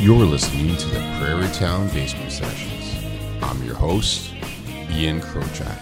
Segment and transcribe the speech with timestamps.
[0.00, 3.04] You're listening to the Prairie Town Basement Sessions.
[3.42, 4.32] I'm your host,
[4.92, 5.76] Ian Krochak.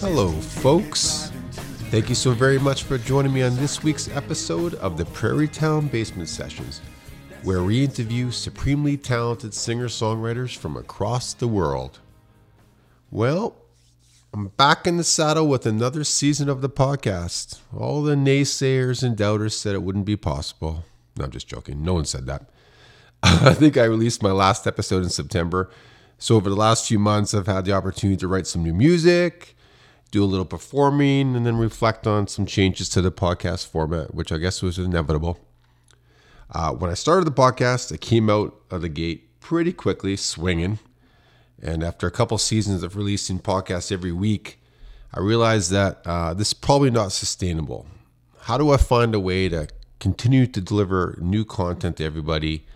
[0.00, 1.30] Hello, folks.
[1.92, 5.46] Thank you so very much for joining me on this week's episode of the Prairie
[5.46, 6.80] Town Basement Sessions,
[7.44, 12.00] where we interview supremely talented singer songwriters from across the world.
[13.12, 13.54] Well,
[14.32, 17.60] I'm back in the saddle with another season of the podcast.
[17.72, 20.84] All the naysayers and doubters said it wouldn't be possible.
[21.16, 21.84] No, I'm just joking.
[21.84, 22.50] No one said that.
[23.42, 25.70] I think I released my last episode in September.
[26.18, 29.56] So over the last few months, I've had the opportunity to write some new music,
[30.10, 34.30] do a little performing, and then reflect on some changes to the podcast format, which
[34.30, 35.38] I guess was inevitable.
[36.50, 40.78] Uh, when I started the podcast, I came out of the gate pretty quickly, swinging.
[41.62, 44.60] And after a couple seasons of releasing podcasts every week,
[45.14, 47.86] I realized that uh, this is probably not sustainable.
[48.40, 49.68] How do I find a way to
[49.98, 52.66] continue to deliver new content to everybody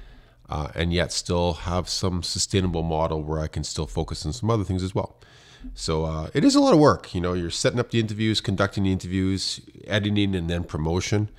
[0.49, 4.51] uh, and yet still have some sustainable model where I can still focus on some
[4.51, 5.19] other things as well.
[5.75, 7.15] So uh, it is a lot of work.
[7.15, 11.31] You know, you're setting up the interviews, conducting the interviews, editing, and then promotion,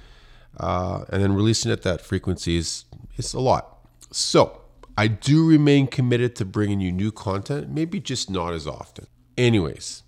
[0.58, 2.86] uh, and then releasing at that frequency is
[3.18, 3.78] it's a lot.
[4.12, 4.62] So
[4.98, 9.08] I do remain committed to bringing you new content, maybe just not as often.
[9.38, 10.04] Anyways,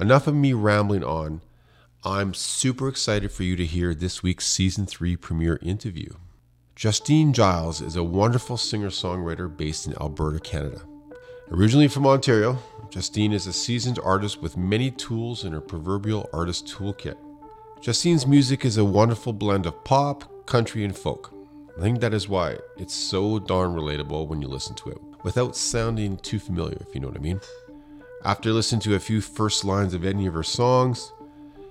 [0.00, 1.42] enough of me rambling on.
[2.04, 6.14] I'm super excited for you to hear this week's season three premiere interview.
[6.76, 10.82] Justine Giles is a wonderful singer songwriter based in Alberta, Canada.
[11.50, 12.58] Originally from Ontario,
[12.90, 17.16] Justine is a seasoned artist with many tools in her proverbial artist toolkit.
[17.80, 21.32] Justine's music is a wonderful blend of pop, country, and folk.
[21.78, 25.56] I think that is why it's so darn relatable when you listen to it, without
[25.56, 27.40] sounding too familiar, if you know what I mean.
[28.22, 31.10] After listening to a few first lines of any of her songs,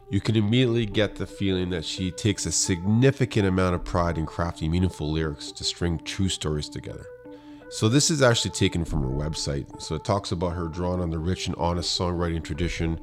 [0.10, 4.26] you can immediately get the feeling that she takes a significant amount of pride in
[4.26, 7.06] crafting meaningful lyrics to string true stories together.
[7.70, 9.82] So, this is actually taken from her website.
[9.82, 13.00] So, it talks about her drawn on the rich and honest songwriting tradition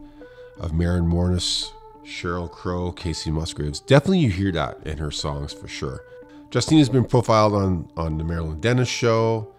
[0.61, 1.73] of Maren Morris,
[2.05, 3.81] Sheryl Crow, Kacey Musgraves.
[3.81, 6.05] Definitely, you hear that in her songs for sure.
[6.51, 9.53] Justine has been profiled on, on The Marilyn Denis Show,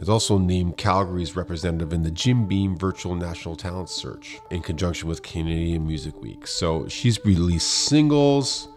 [0.00, 5.08] is also named Calgary's representative in the Jim Beam Virtual National Talent Search in conjunction
[5.08, 6.46] with Canadian Music Week.
[6.46, 8.68] So she's released singles.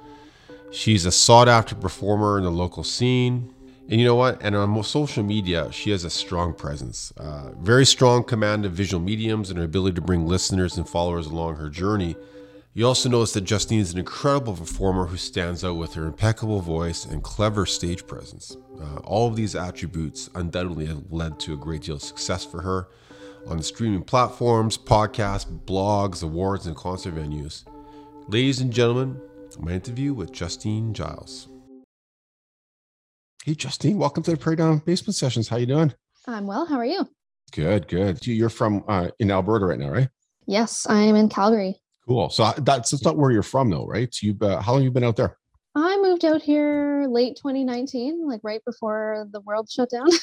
[0.71, 3.53] She's a sought after performer in the local scene.
[3.89, 4.41] And you know what?
[4.41, 9.01] And on social media, she has a strong presence, uh, very strong command of visual
[9.01, 12.15] mediums, and her ability to bring listeners and followers along her journey
[12.75, 16.59] you also notice that Justine is an incredible performer who stands out with her impeccable
[16.59, 18.57] voice and clever stage presence.
[18.81, 22.61] Uh, all of these attributes undoubtedly have led to a great deal of success for
[22.61, 22.87] her
[23.45, 27.63] on the streaming platforms, podcasts, blogs, awards, and concert venues.
[28.27, 29.21] Ladies and gentlemen,
[29.59, 31.47] my interview with Justine Giles.
[33.43, 35.49] Hey, Justine, welcome to the Prairie Town Basement Sessions.
[35.49, 35.93] How you doing?
[36.25, 36.65] I'm well.
[36.65, 37.07] How are you?
[37.51, 38.25] Good, good.
[38.25, 40.09] You're from uh, in Alberta right now, right?
[40.47, 41.82] Yes, I am in Calgary.
[42.07, 42.29] Cool.
[42.29, 44.13] So that's, that's not where you're from, though, right?
[44.13, 45.37] So you uh, how long have you been out there?
[45.75, 50.07] I moved out here late 2019, like right before the world shut down.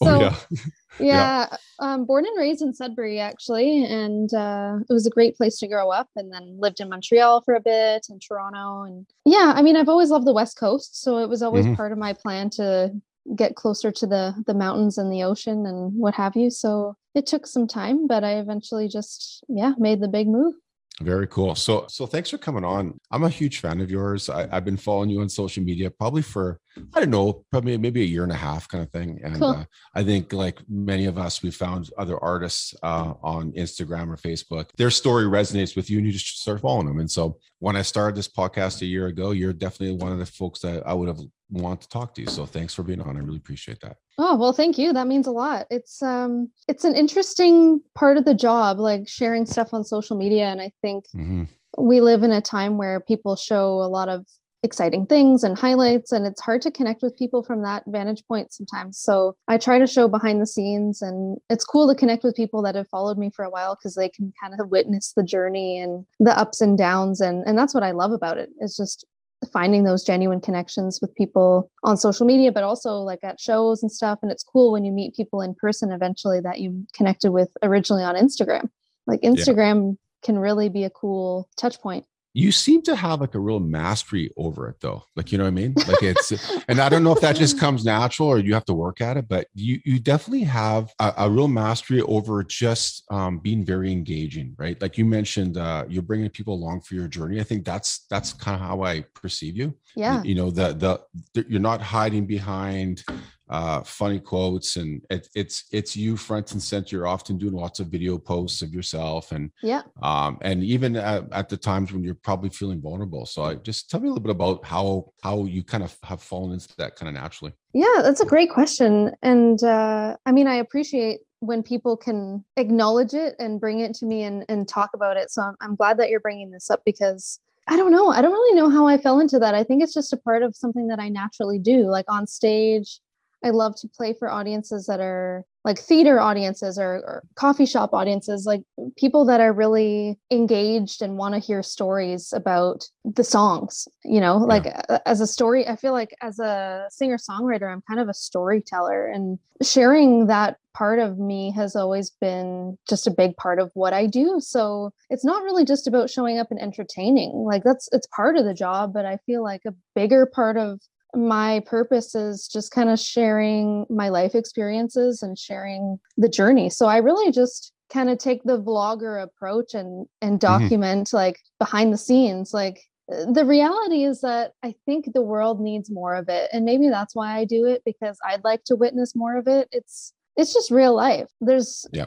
[0.00, 0.36] Oh, so, oh, yeah.
[1.00, 1.56] yeah, yeah.
[1.80, 5.66] Um, born and raised in Sudbury, actually, and uh, it was a great place to
[5.66, 6.08] grow up.
[6.14, 9.88] And then lived in Montreal for a bit, and Toronto, and yeah, I mean, I've
[9.88, 11.74] always loved the West Coast, so it was always mm-hmm.
[11.74, 12.92] part of my plan to
[13.34, 16.48] get closer to the the mountains and the ocean and what have you.
[16.48, 20.54] So it took some time, but I eventually just yeah made the big move.
[21.00, 21.54] Very cool.
[21.54, 22.98] So, so thanks for coming on.
[23.12, 24.28] I'm a huge fan of yours.
[24.28, 26.60] I, have been following you on social media probably for
[26.94, 29.20] I don't know, probably maybe a year and a half kind of thing.
[29.22, 29.48] And cool.
[29.48, 34.16] uh, I think like many of us, we found other artists uh, on Instagram or
[34.16, 34.70] Facebook.
[34.76, 37.00] Their story resonates with you, and you just start following them.
[37.00, 40.26] And so, when I started this podcast a year ago, you're definitely one of the
[40.26, 42.28] folks that I would have want to talk to you.
[42.28, 43.16] So, thanks for being on.
[43.16, 43.96] I really appreciate that.
[44.18, 44.92] Oh well, thank you.
[44.92, 45.66] That means a lot.
[45.70, 50.46] It's um, it's an interesting part of the job, like sharing stuff on social media,
[50.46, 51.06] and I think.
[51.16, 51.44] Mm-hmm
[51.76, 54.26] we live in a time where people show a lot of
[54.62, 58.52] exciting things and highlights and it's hard to connect with people from that vantage point
[58.52, 58.98] sometimes.
[58.98, 62.62] So i try to show behind the scenes and it's cool to connect with people
[62.62, 65.78] that have followed me for a while because they can kind of witness the journey
[65.78, 69.04] and the ups and downs and and that's what i love about it it's just
[69.52, 73.90] finding those genuine connections with people on social media but also like at shows and
[73.92, 74.18] stuff.
[74.22, 78.02] And it's cool when you meet people in person eventually that you connected with originally
[78.02, 78.68] on instagram.
[79.06, 80.26] Like instagram yeah.
[80.26, 82.04] can really be a cool touch point
[82.38, 85.02] you seem to have like a real mastery over it though.
[85.16, 85.74] Like you know what i mean?
[85.88, 86.30] Like it's
[86.68, 89.16] and i don't know if that just comes natural or you have to work at
[89.16, 93.90] it but you you definitely have a, a real mastery over just um, being very
[93.90, 94.80] engaging right?
[94.80, 97.40] Like you mentioned uh, you're bringing people along for your journey.
[97.40, 99.74] I think that's that's kind of how i perceive you.
[99.96, 100.22] Yeah.
[100.22, 101.00] you, you know the, the
[101.34, 103.04] the you're not hiding behind
[103.50, 106.96] uh, funny quotes, and it, it's it's you front and center.
[106.96, 111.24] You're often doing lots of video posts of yourself, and yeah, um, and even at,
[111.32, 113.26] at, the times when you're probably feeling vulnerable.
[113.26, 116.22] So, I just tell me a little bit about how how you kind of have
[116.22, 117.52] fallen into that kind of naturally.
[117.72, 123.14] Yeah, that's a great question, and uh, I mean, I appreciate when people can acknowledge
[123.14, 125.30] it and bring it to me and, and talk about it.
[125.30, 128.08] So I'm, I'm glad that you're bringing this up because I don't know.
[128.08, 129.54] I don't really know how I fell into that.
[129.54, 131.84] I think it's just a part of something that I naturally do.
[131.90, 132.98] Like on stage,
[133.44, 137.92] I love to play for audiences that are like theater audiences or, or, coffee shop
[137.92, 138.62] audiences, like
[138.96, 143.86] people that are really engaged and want to hear stories about the songs.
[144.04, 144.98] You know, like yeah.
[145.04, 149.06] as a story, I feel like as a singer songwriter, I'm kind of a storyteller,
[149.08, 153.92] and sharing that part of me has always been just a big part of what
[153.92, 154.40] I do.
[154.40, 157.32] So it's not really just about showing up and entertaining.
[157.32, 160.80] Like that's it's part of the job, but I feel like a bigger part of
[161.14, 166.68] my purpose is just kind of sharing my life experiences and sharing the journey.
[166.70, 170.62] So I really just kind of take the vlogger approach and and mm-hmm.
[170.62, 171.16] document mm-hmm.
[171.16, 176.14] like behind the scenes like the reality is that I think the world needs more
[176.14, 179.38] of it and maybe that's why I do it because I'd like to witness more
[179.38, 179.68] of it.
[179.72, 181.30] It's it's just real life.
[181.40, 182.04] There's yeah.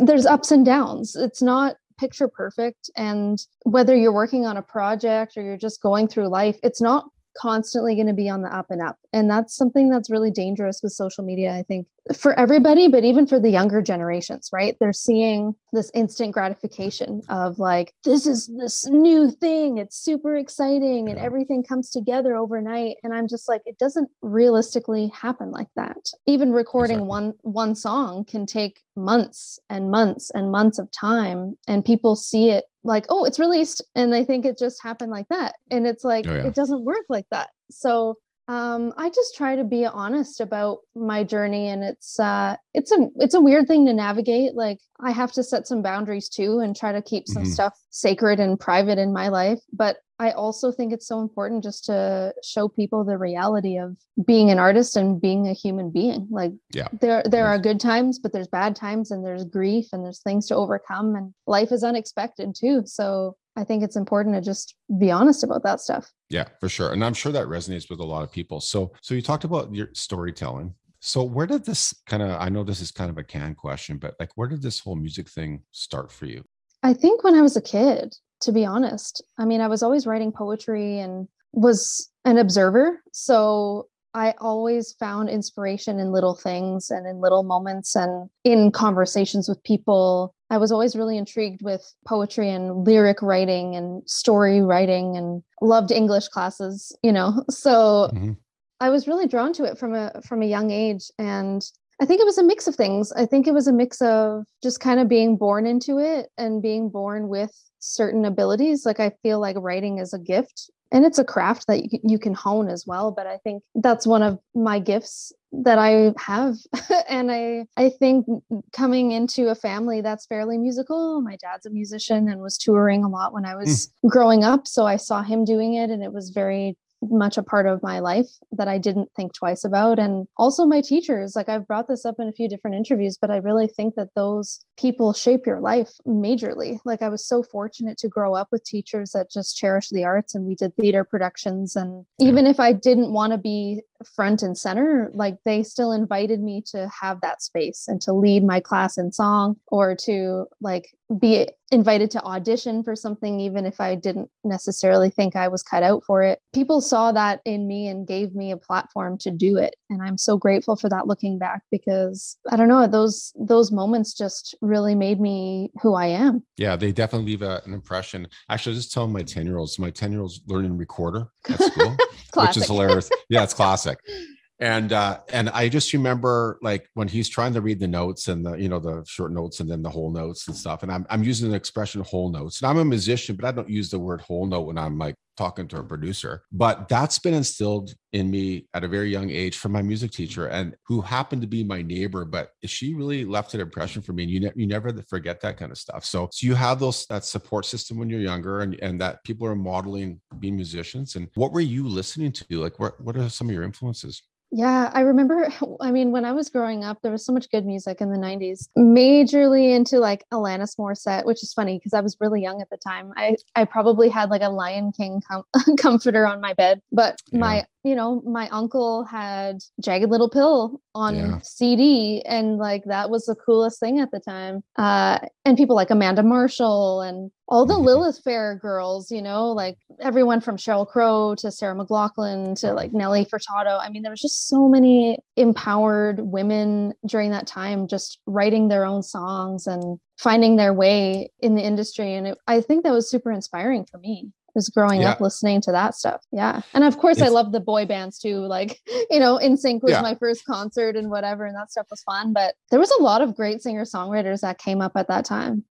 [0.00, 1.14] there's ups and downs.
[1.14, 6.08] It's not picture perfect and whether you're working on a project or you're just going
[6.08, 7.06] through life, it's not
[7.38, 8.98] constantly going to be on the up and up.
[9.12, 13.26] And that's something that's really dangerous with social media, I think, for everybody, but even
[13.26, 14.76] for the younger generations, right?
[14.80, 19.78] They're seeing this instant gratification of like, this is this new thing.
[19.78, 22.96] It's super exciting and everything comes together overnight.
[23.02, 26.10] And I'm just like, it doesn't realistically happen like that.
[26.26, 27.08] Even recording exactly.
[27.08, 32.50] one one song can take months and months and months of time and people see
[32.50, 36.02] it like oh it's released and they think it just happened like that and it's
[36.02, 36.46] like oh, yeah.
[36.46, 38.16] it doesn't work like that so
[38.48, 43.08] um, I just try to be honest about my journey, and it's uh, it's a
[43.16, 44.54] it's a weird thing to navigate.
[44.54, 47.52] Like I have to set some boundaries too, and try to keep some mm-hmm.
[47.52, 49.60] stuff sacred and private in my life.
[49.70, 54.50] But I also think it's so important just to show people the reality of being
[54.50, 56.26] an artist and being a human being.
[56.30, 56.88] Like yeah.
[57.02, 60.46] there there are good times, but there's bad times, and there's grief, and there's things
[60.46, 62.82] to overcome, and life is unexpected too.
[62.86, 66.10] So I think it's important to just be honest about that stuff.
[66.30, 66.92] Yeah, for sure.
[66.92, 68.60] And I'm sure that resonates with a lot of people.
[68.60, 70.74] So so you talked about your storytelling.
[71.00, 73.98] So where did this kind of I know this is kind of a can question,
[73.98, 76.44] but like where did this whole music thing start for you?
[76.84, 79.22] I think when I was a kid, to be honest.
[79.38, 83.02] I mean, I was always writing poetry and was an observer.
[83.12, 89.48] So I always found inspiration in little things and in little moments and in conversations
[89.48, 90.34] with people.
[90.50, 95.90] I was always really intrigued with poetry and lyric writing and story writing and loved
[95.90, 97.44] English classes, you know.
[97.50, 98.32] So mm-hmm.
[98.80, 101.62] I was really drawn to it from a from a young age and
[102.00, 103.10] I think it was a mix of things.
[103.12, 106.62] I think it was a mix of just kind of being born into it and
[106.62, 108.86] being born with certain abilities.
[108.86, 112.18] Like I feel like writing is a gift and it's a craft that you, you
[112.18, 116.56] can hone as well but i think that's one of my gifts that i have
[117.08, 118.26] and i i think
[118.72, 123.08] coming into a family that's fairly musical my dad's a musician and was touring a
[123.08, 124.10] lot when i was mm.
[124.10, 127.66] growing up so i saw him doing it and it was very much a part
[127.66, 129.98] of my life that I didn't think twice about.
[129.98, 133.30] And also my teachers, like I've brought this up in a few different interviews, but
[133.30, 136.78] I really think that those people shape your life majorly.
[136.84, 140.34] Like I was so fortunate to grow up with teachers that just cherish the arts
[140.34, 141.76] and we did theater productions.
[141.76, 143.82] And even if I didn't want to be
[144.14, 148.44] front and center, like they still invited me to have that space and to lead
[148.44, 153.80] my class in song or to like be invited to audition for something even if
[153.80, 156.40] I didn't necessarily think I was cut out for it.
[156.54, 160.18] People saw that in me and gave me a platform to do it and I'm
[160.18, 164.94] so grateful for that looking back because I don't know those those moments just really
[164.94, 166.42] made me who I am.
[166.56, 168.26] Yeah, they definitely leave a, an impression.
[168.48, 171.96] Actually, I was just telling my 10-year-olds, my 10-year-old's learning recorder at school,
[172.34, 173.10] which is hilarious.
[173.28, 173.98] Yeah, it's classic
[174.60, 178.44] and uh and i just remember like when he's trying to read the notes and
[178.44, 181.06] the you know the short notes and then the whole notes and stuff and i'm,
[181.10, 182.60] I'm using the expression whole notes.
[182.60, 185.14] And i'm a musician but i don't use the word whole note when i'm like
[185.38, 186.42] talking to a producer.
[186.50, 190.48] But that's been instilled in me at a very young age from my music teacher
[190.48, 194.24] and who happened to be my neighbor but she really left an impression for me.
[194.24, 196.04] And you, ne- you never forget that kind of stuff.
[196.04, 199.46] So so you have those that support system when you're younger and and that people
[199.46, 201.14] are modeling being musicians.
[201.14, 202.44] And what were you listening to?
[202.50, 205.52] Like what what are some of your influences yeah, I remember.
[205.80, 208.18] I mean, when I was growing up, there was so much good music in the
[208.18, 208.68] 90s.
[208.76, 212.78] Majorly into like Alanis Morissette, which is funny because I was really young at the
[212.78, 213.12] time.
[213.16, 215.44] I, I probably had like a Lion King com-
[215.78, 217.38] comforter on my bed, but yeah.
[217.38, 221.38] my you know, my uncle had Jagged Little Pill on yeah.
[221.42, 224.62] CD, and like that was the coolest thing at the time.
[224.76, 227.78] Uh, and people like Amanda Marshall and all the.
[227.88, 232.92] Lilith Fair girls, you know, like everyone from Sheryl Crow to Sarah McLachlan to like
[232.92, 233.80] Nelly Furtado.
[233.80, 238.84] I mean, there was just so many empowered women during that time, just writing their
[238.84, 242.14] own songs and finding their way in the industry.
[242.14, 245.12] And it, I think that was super inspiring for me was growing yeah.
[245.12, 246.24] up listening to that stuff.
[246.32, 246.62] Yeah.
[246.74, 248.38] And of course, it's, I love the boy bands too.
[248.38, 250.02] Like, you know, NSYNC was yeah.
[250.02, 252.32] my first concert and whatever, and that stuff was fun.
[252.32, 255.64] But there was a lot of great singer songwriters that came up at that time.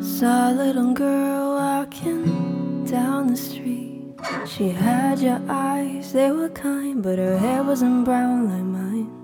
[0.00, 4.14] Saw a little girl walking down the street.
[4.46, 9.18] She had your eyes, they were kind, but her hair wasn't brown like mine.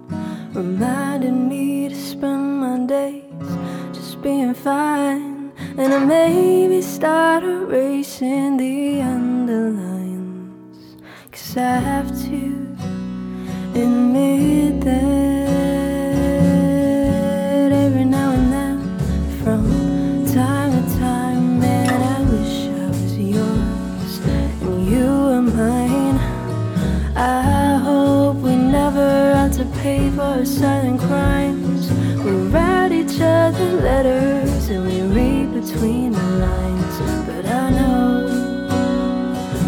[0.52, 3.24] Reminded me to spend my days
[3.92, 5.43] just being fine.
[5.76, 10.96] And I maybe start erasing the underlines.
[11.32, 12.76] Cause I have to
[13.74, 15.48] admit that
[17.72, 18.78] every now and then,
[19.42, 24.20] from time to time, man, I wish I was yours
[24.62, 26.18] and you were mine.
[27.16, 31.90] I hope we never have to pay for silent crimes.
[32.22, 34.53] We write each other letters
[35.66, 36.98] between the lines.
[37.26, 38.26] But I know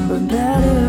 [0.08, 0.85] we're better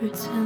[0.00, 0.43] keep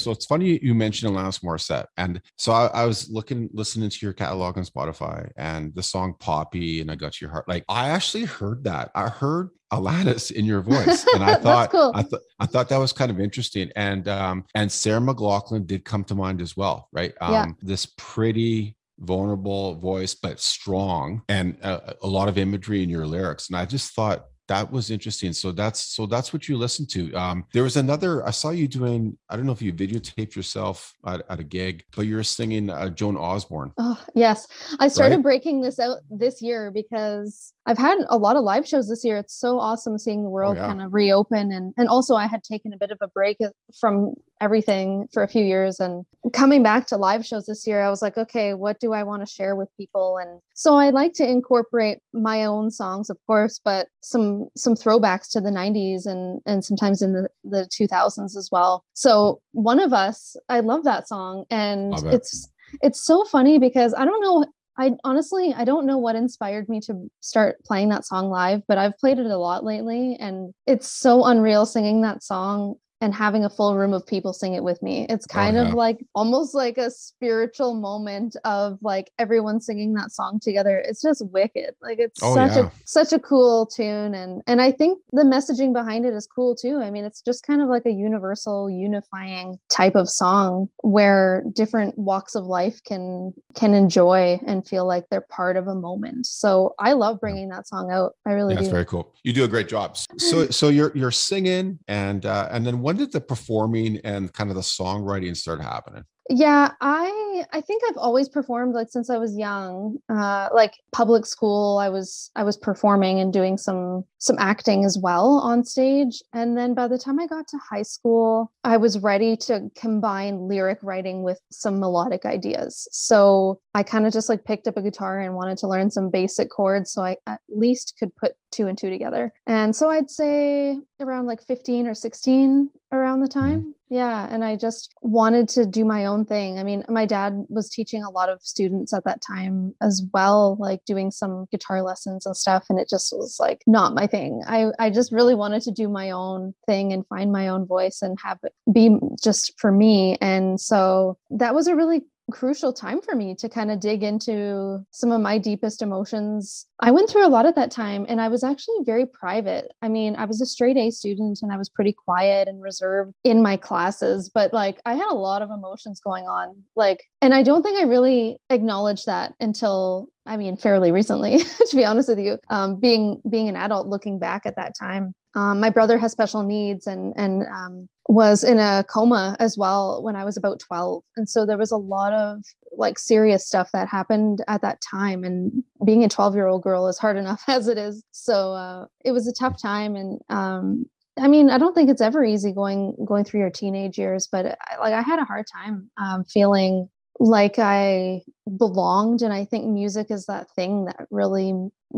[0.00, 1.86] So it's funny you mentioned Alanis Morissette.
[1.96, 6.14] And so I, I, was looking, listening to your catalog on Spotify and the song
[6.18, 7.48] Poppy and I Got Your Heart.
[7.48, 8.90] Like I actually heard that.
[8.94, 11.06] I heard Alanis in your voice.
[11.14, 11.92] And I thought cool.
[11.94, 13.70] I thought I thought that was kind of interesting.
[13.76, 17.12] And um and Sarah McLachlan did come to mind as well, right?
[17.20, 17.46] Um yeah.
[17.62, 23.48] this pretty vulnerable voice but strong and a, a lot of imagery in your lyrics
[23.48, 25.32] and i just thought that was interesting.
[25.32, 27.14] So that's so that's what you listen to.
[27.14, 28.26] Um, there was another.
[28.26, 29.16] I saw you doing.
[29.28, 32.88] I don't know if you videotaped yourself at, at a gig, but you're singing uh,
[32.88, 33.72] Joan Osborne.
[33.78, 34.48] Oh yes,
[34.80, 35.22] I started right?
[35.22, 39.16] breaking this out this year because I've had a lot of live shows this year.
[39.16, 40.66] It's so awesome seeing the oh, world oh, yeah.
[40.66, 43.50] kind of reopen and and also I had taken a bit of a break uh,
[43.78, 47.88] from everything for a few years and coming back to live shows this year I
[47.88, 51.12] was like okay what do I want to share with people and so I like
[51.14, 56.40] to incorporate my own songs of course but some some throwbacks to the 90s and
[56.46, 61.06] and sometimes in the the 2000s as well so one of us I love that
[61.06, 62.48] song and it's
[62.82, 64.44] it's so funny because I don't know
[64.80, 68.78] I honestly I don't know what inspired me to start playing that song live, but
[68.78, 73.44] I've played it a lot lately and it's so unreal singing that song and having
[73.44, 75.06] a full room of people sing it with me.
[75.08, 75.68] It's oh, kind oh, yeah.
[75.68, 80.82] of like almost like a spiritual moment of like everyone singing that song together.
[80.86, 81.74] It's just wicked.
[81.80, 82.66] Like it's oh, such yeah.
[82.66, 86.54] a such a cool tune and and I think the messaging behind it is cool
[86.54, 86.80] too.
[86.82, 91.96] I mean, it's just kind of like a universal unifying type of song where different
[91.98, 96.26] walks of life can can enjoy and feel like they're part of a moment.
[96.26, 98.14] So I love bringing that song out.
[98.26, 98.64] I really yeah, do.
[98.64, 99.14] That's very cool.
[99.22, 99.96] You do a great job.
[100.18, 104.50] So so you're you're singing and uh and then when did the performing and kind
[104.50, 106.02] of the songwriting start happening?
[106.30, 111.26] Yeah i i think i've always performed like since i was young uh like public
[111.26, 116.22] school i was i was performing and doing some some acting as well on stage
[116.32, 120.46] and then by the time i got to high school i was ready to combine
[120.46, 122.86] lyric writing with some melodic ideas.
[122.92, 126.10] So i kind of just like picked up a guitar and wanted to learn some
[126.10, 129.32] basic chords so i at least could put two and two together.
[129.46, 133.40] And so i'd say around like 15 or 16 around the mm-hmm.
[133.40, 136.58] time yeah and i just wanted to do my own thing.
[136.58, 140.56] I mean my dad was teaching a lot of students at that time as well
[140.60, 144.42] like doing some guitar lessons and stuff and it just was like not my thing.
[144.46, 148.02] I i just really wanted to do my own thing and find my own voice
[148.02, 153.00] and have it be just for me and so that was a really crucial time
[153.00, 156.66] for me to kind of dig into some of my deepest emotions.
[156.80, 159.70] I went through a lot at that time and I was actually very private.
[159.82, 163.14] I mean, I was a straight A student and I was pretty quiet and reserved
[163.24, 166.62] in my classes, but like I had a lot of emotions going on.
[166.76, 171.38] Like, and I don't think I really acknowledged that until I mean, fairly recently,
[171.70, 175.14] to be honest with you, um, being being an adult, looking back at that time.
[175.34, 180.02] Um, my brother has special needs and and um, was in a coma as well
[180.02, 181.04] when I was about 12.
[181.16, 185.22] And so there was a lot of like serious stuff that happened at that time.
[185.22, 188.02] And being a 12 year old girl is hard enough as it is.
[188.10, 189.94] So uh, it was a tough time.
[189.94, 190.86] And um,
[191.18, 194.58] I mean, I don't think it's ever easy going going through your teenage years, but
[194.68, 196.88] I, like I had a hard time um, feeling
[197.20, 198.22] like I
[198.56, 199.22] belonged.
[199.22, 201.54] And I think music is that thing that really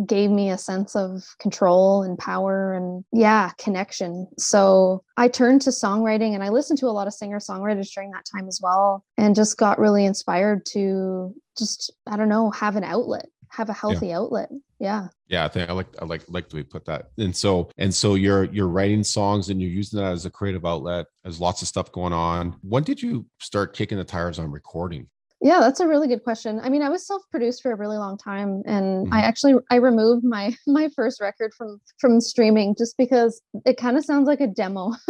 [0.07, 4.27] gave me a sense of control and power and, yeah, connection.
[4.39, 8.11] So I turned to songwriting and I listened to a lot of singer songwriters during
[8.11, 12.77] that time as well and just got really inspired to just, I don't know, have
[12.77, 14.19] an outlet have a healthy yeah.
[14.19, 17.11] outlet yeah yeah i think i like i like like the way you put that
[17.19, 20.65] and so and so you're you're writing songs and you're using that as a creative
[20.65, 24.51] outlet there's lots of stuff going on when did you start kicking the tires on
[24.51, 25.07] recording
[25.45, 26.61] yeah, that's a really good question.
[26.62, 29.12] I mean, I was self-produced for a really long time and mm-hmm.
[29.12, 33.97] I actually I removed my my first record from from streaming just because it kind
[33.97, 34.93] of sounds like a demo.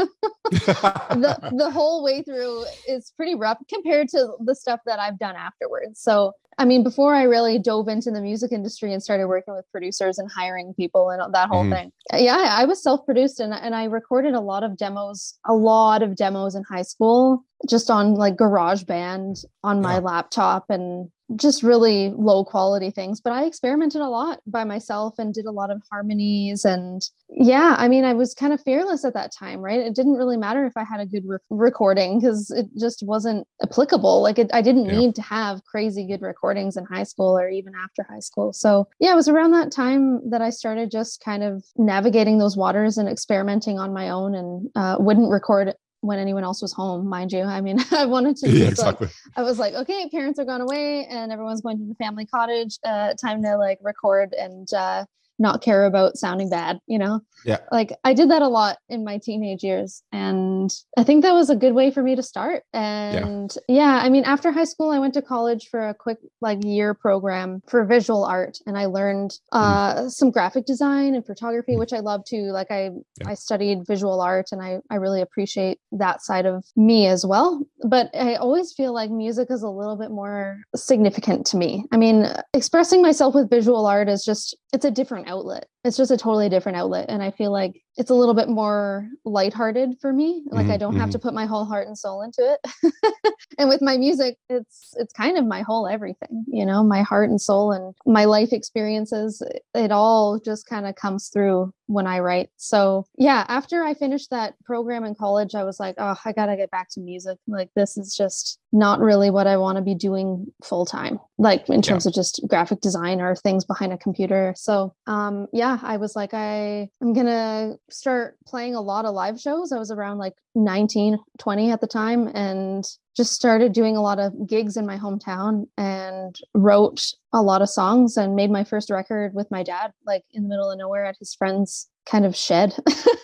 [0.50, 5.36] the the whole way through is pretty rough compared to the stuff that I've done
[5.36, 6.00] afterwards.
[6.00, 9.70] So I mean, before I really dove into the music industry and started working with
[9.72, 11.72] producers and hiring people and that whole mm-hmm.
[11.72, 16.02] thing, yeah, I was self-produced and and I recorded a lot of demos, a lot
[16.02, 20.00] of demos in high school, just on like GarageBand on my yeah.
[20.00, 25.34] laptop and just really low quality things but i experimented a lot by myself and
[25.34, 29.14] did a lot of harmonies and yeah i mean i was kind of fearless at
[29.14, 29.80] that time right?
[29.80, 33.46] It didn't really matter if i had a good re- recording because it just wasn't
[33.62, 34.22] applicable.
[34.22, 34.98] Like it, i didn't yeah.
[34.98, 38.52] need to have crazy good recordings in high school or even after high school.
[38.52, 42.56] So yeah it was around that time that i started just kind of navigating those
[42.56, 47.08] waters and experimenting on my own and uh, wouldn't record when anyone else was home,
[47.08, 47.42] mind you.
[47.42, 48.50] I mean, I wanted to.
[48.50, 49.06] Yeah, exactly.
[49.06, 52.26] Like, I was like, okay, parents are gone away, and everyone's going to the family
[52.26, 52.78] cottage.
[52.84, 55.06] Uh, time to like record and uh,
[55.38, 57.20] not care about sounding bad, you know?
[57.44, 57.58] Yeah.
[57.70, 60.02] Like I did that a lot in my teenage years.
[60.12, 62.62] And I think that was a good way for me to start.
[62.72, 66.18] And yeah, yeah I mean, after high school, I went to college for a quick
[66.40, 68.58] like year program for visual art.
[68.66, 70.10] And I learned uh, mm.
[70.10, 71.78] some graphic design and photography, mm.
[71.78, 72.52] which I love too.
[72.52, 72.90] Like I,
[73.20, 73.28] yeah.
[73.28, 77.64] I studied visual art and I, I really appreciate that side of me as well.
[77.88, 81.84] But I always feel like music is a little bit more significant to me.
[81.92, 85.68] I mean, expressing myself with visual art is just, it's a different outlet.
[85.84, 87.06] It's just a totally different outlet.
[87.08, 90.44] And I feel like it's a little bit more lighthearted for me.
[90.46, 91.00] Like mm-hmm, I don't mm-hmm.
[91.00, 91.28] have to mm-hmm.
[91.28, 92.92] put my whole heart and soul into it.
[93.58, 97.28] and with my music it's it's kind of my whole everything you know my heart
[97.28, 99.42] and soul and my life experiences
[99.74, 102.48] it all just kind of comes through when I write.
[102.56, 106.46] So, yeah, after I finished that program in college, I was like, oh, I got
[106.46, 107.38] to get back to music.
[107.46, 111.68] Like, this is just not really what I want to be doing full time, like
[111.68, 112.10] in terms yeah.
[112.10, 114.54] of just graphic design or things behind a computer.
[114.56, 119.14] So, um, yeah, I was like, I, I'm going to start playing a lot of
[119.14, 119.72] live shows.
[119.72, 122.84] I was around like 19, 20 at the time and
[123.16, 127.68] just started doing a lot of gigs in my hometown and wrote a lot of
[127.68, 131.04] songs and made my first record with my dad, like in the middle of nowhere
[131.04, 132.74] at his friend's kind of shed.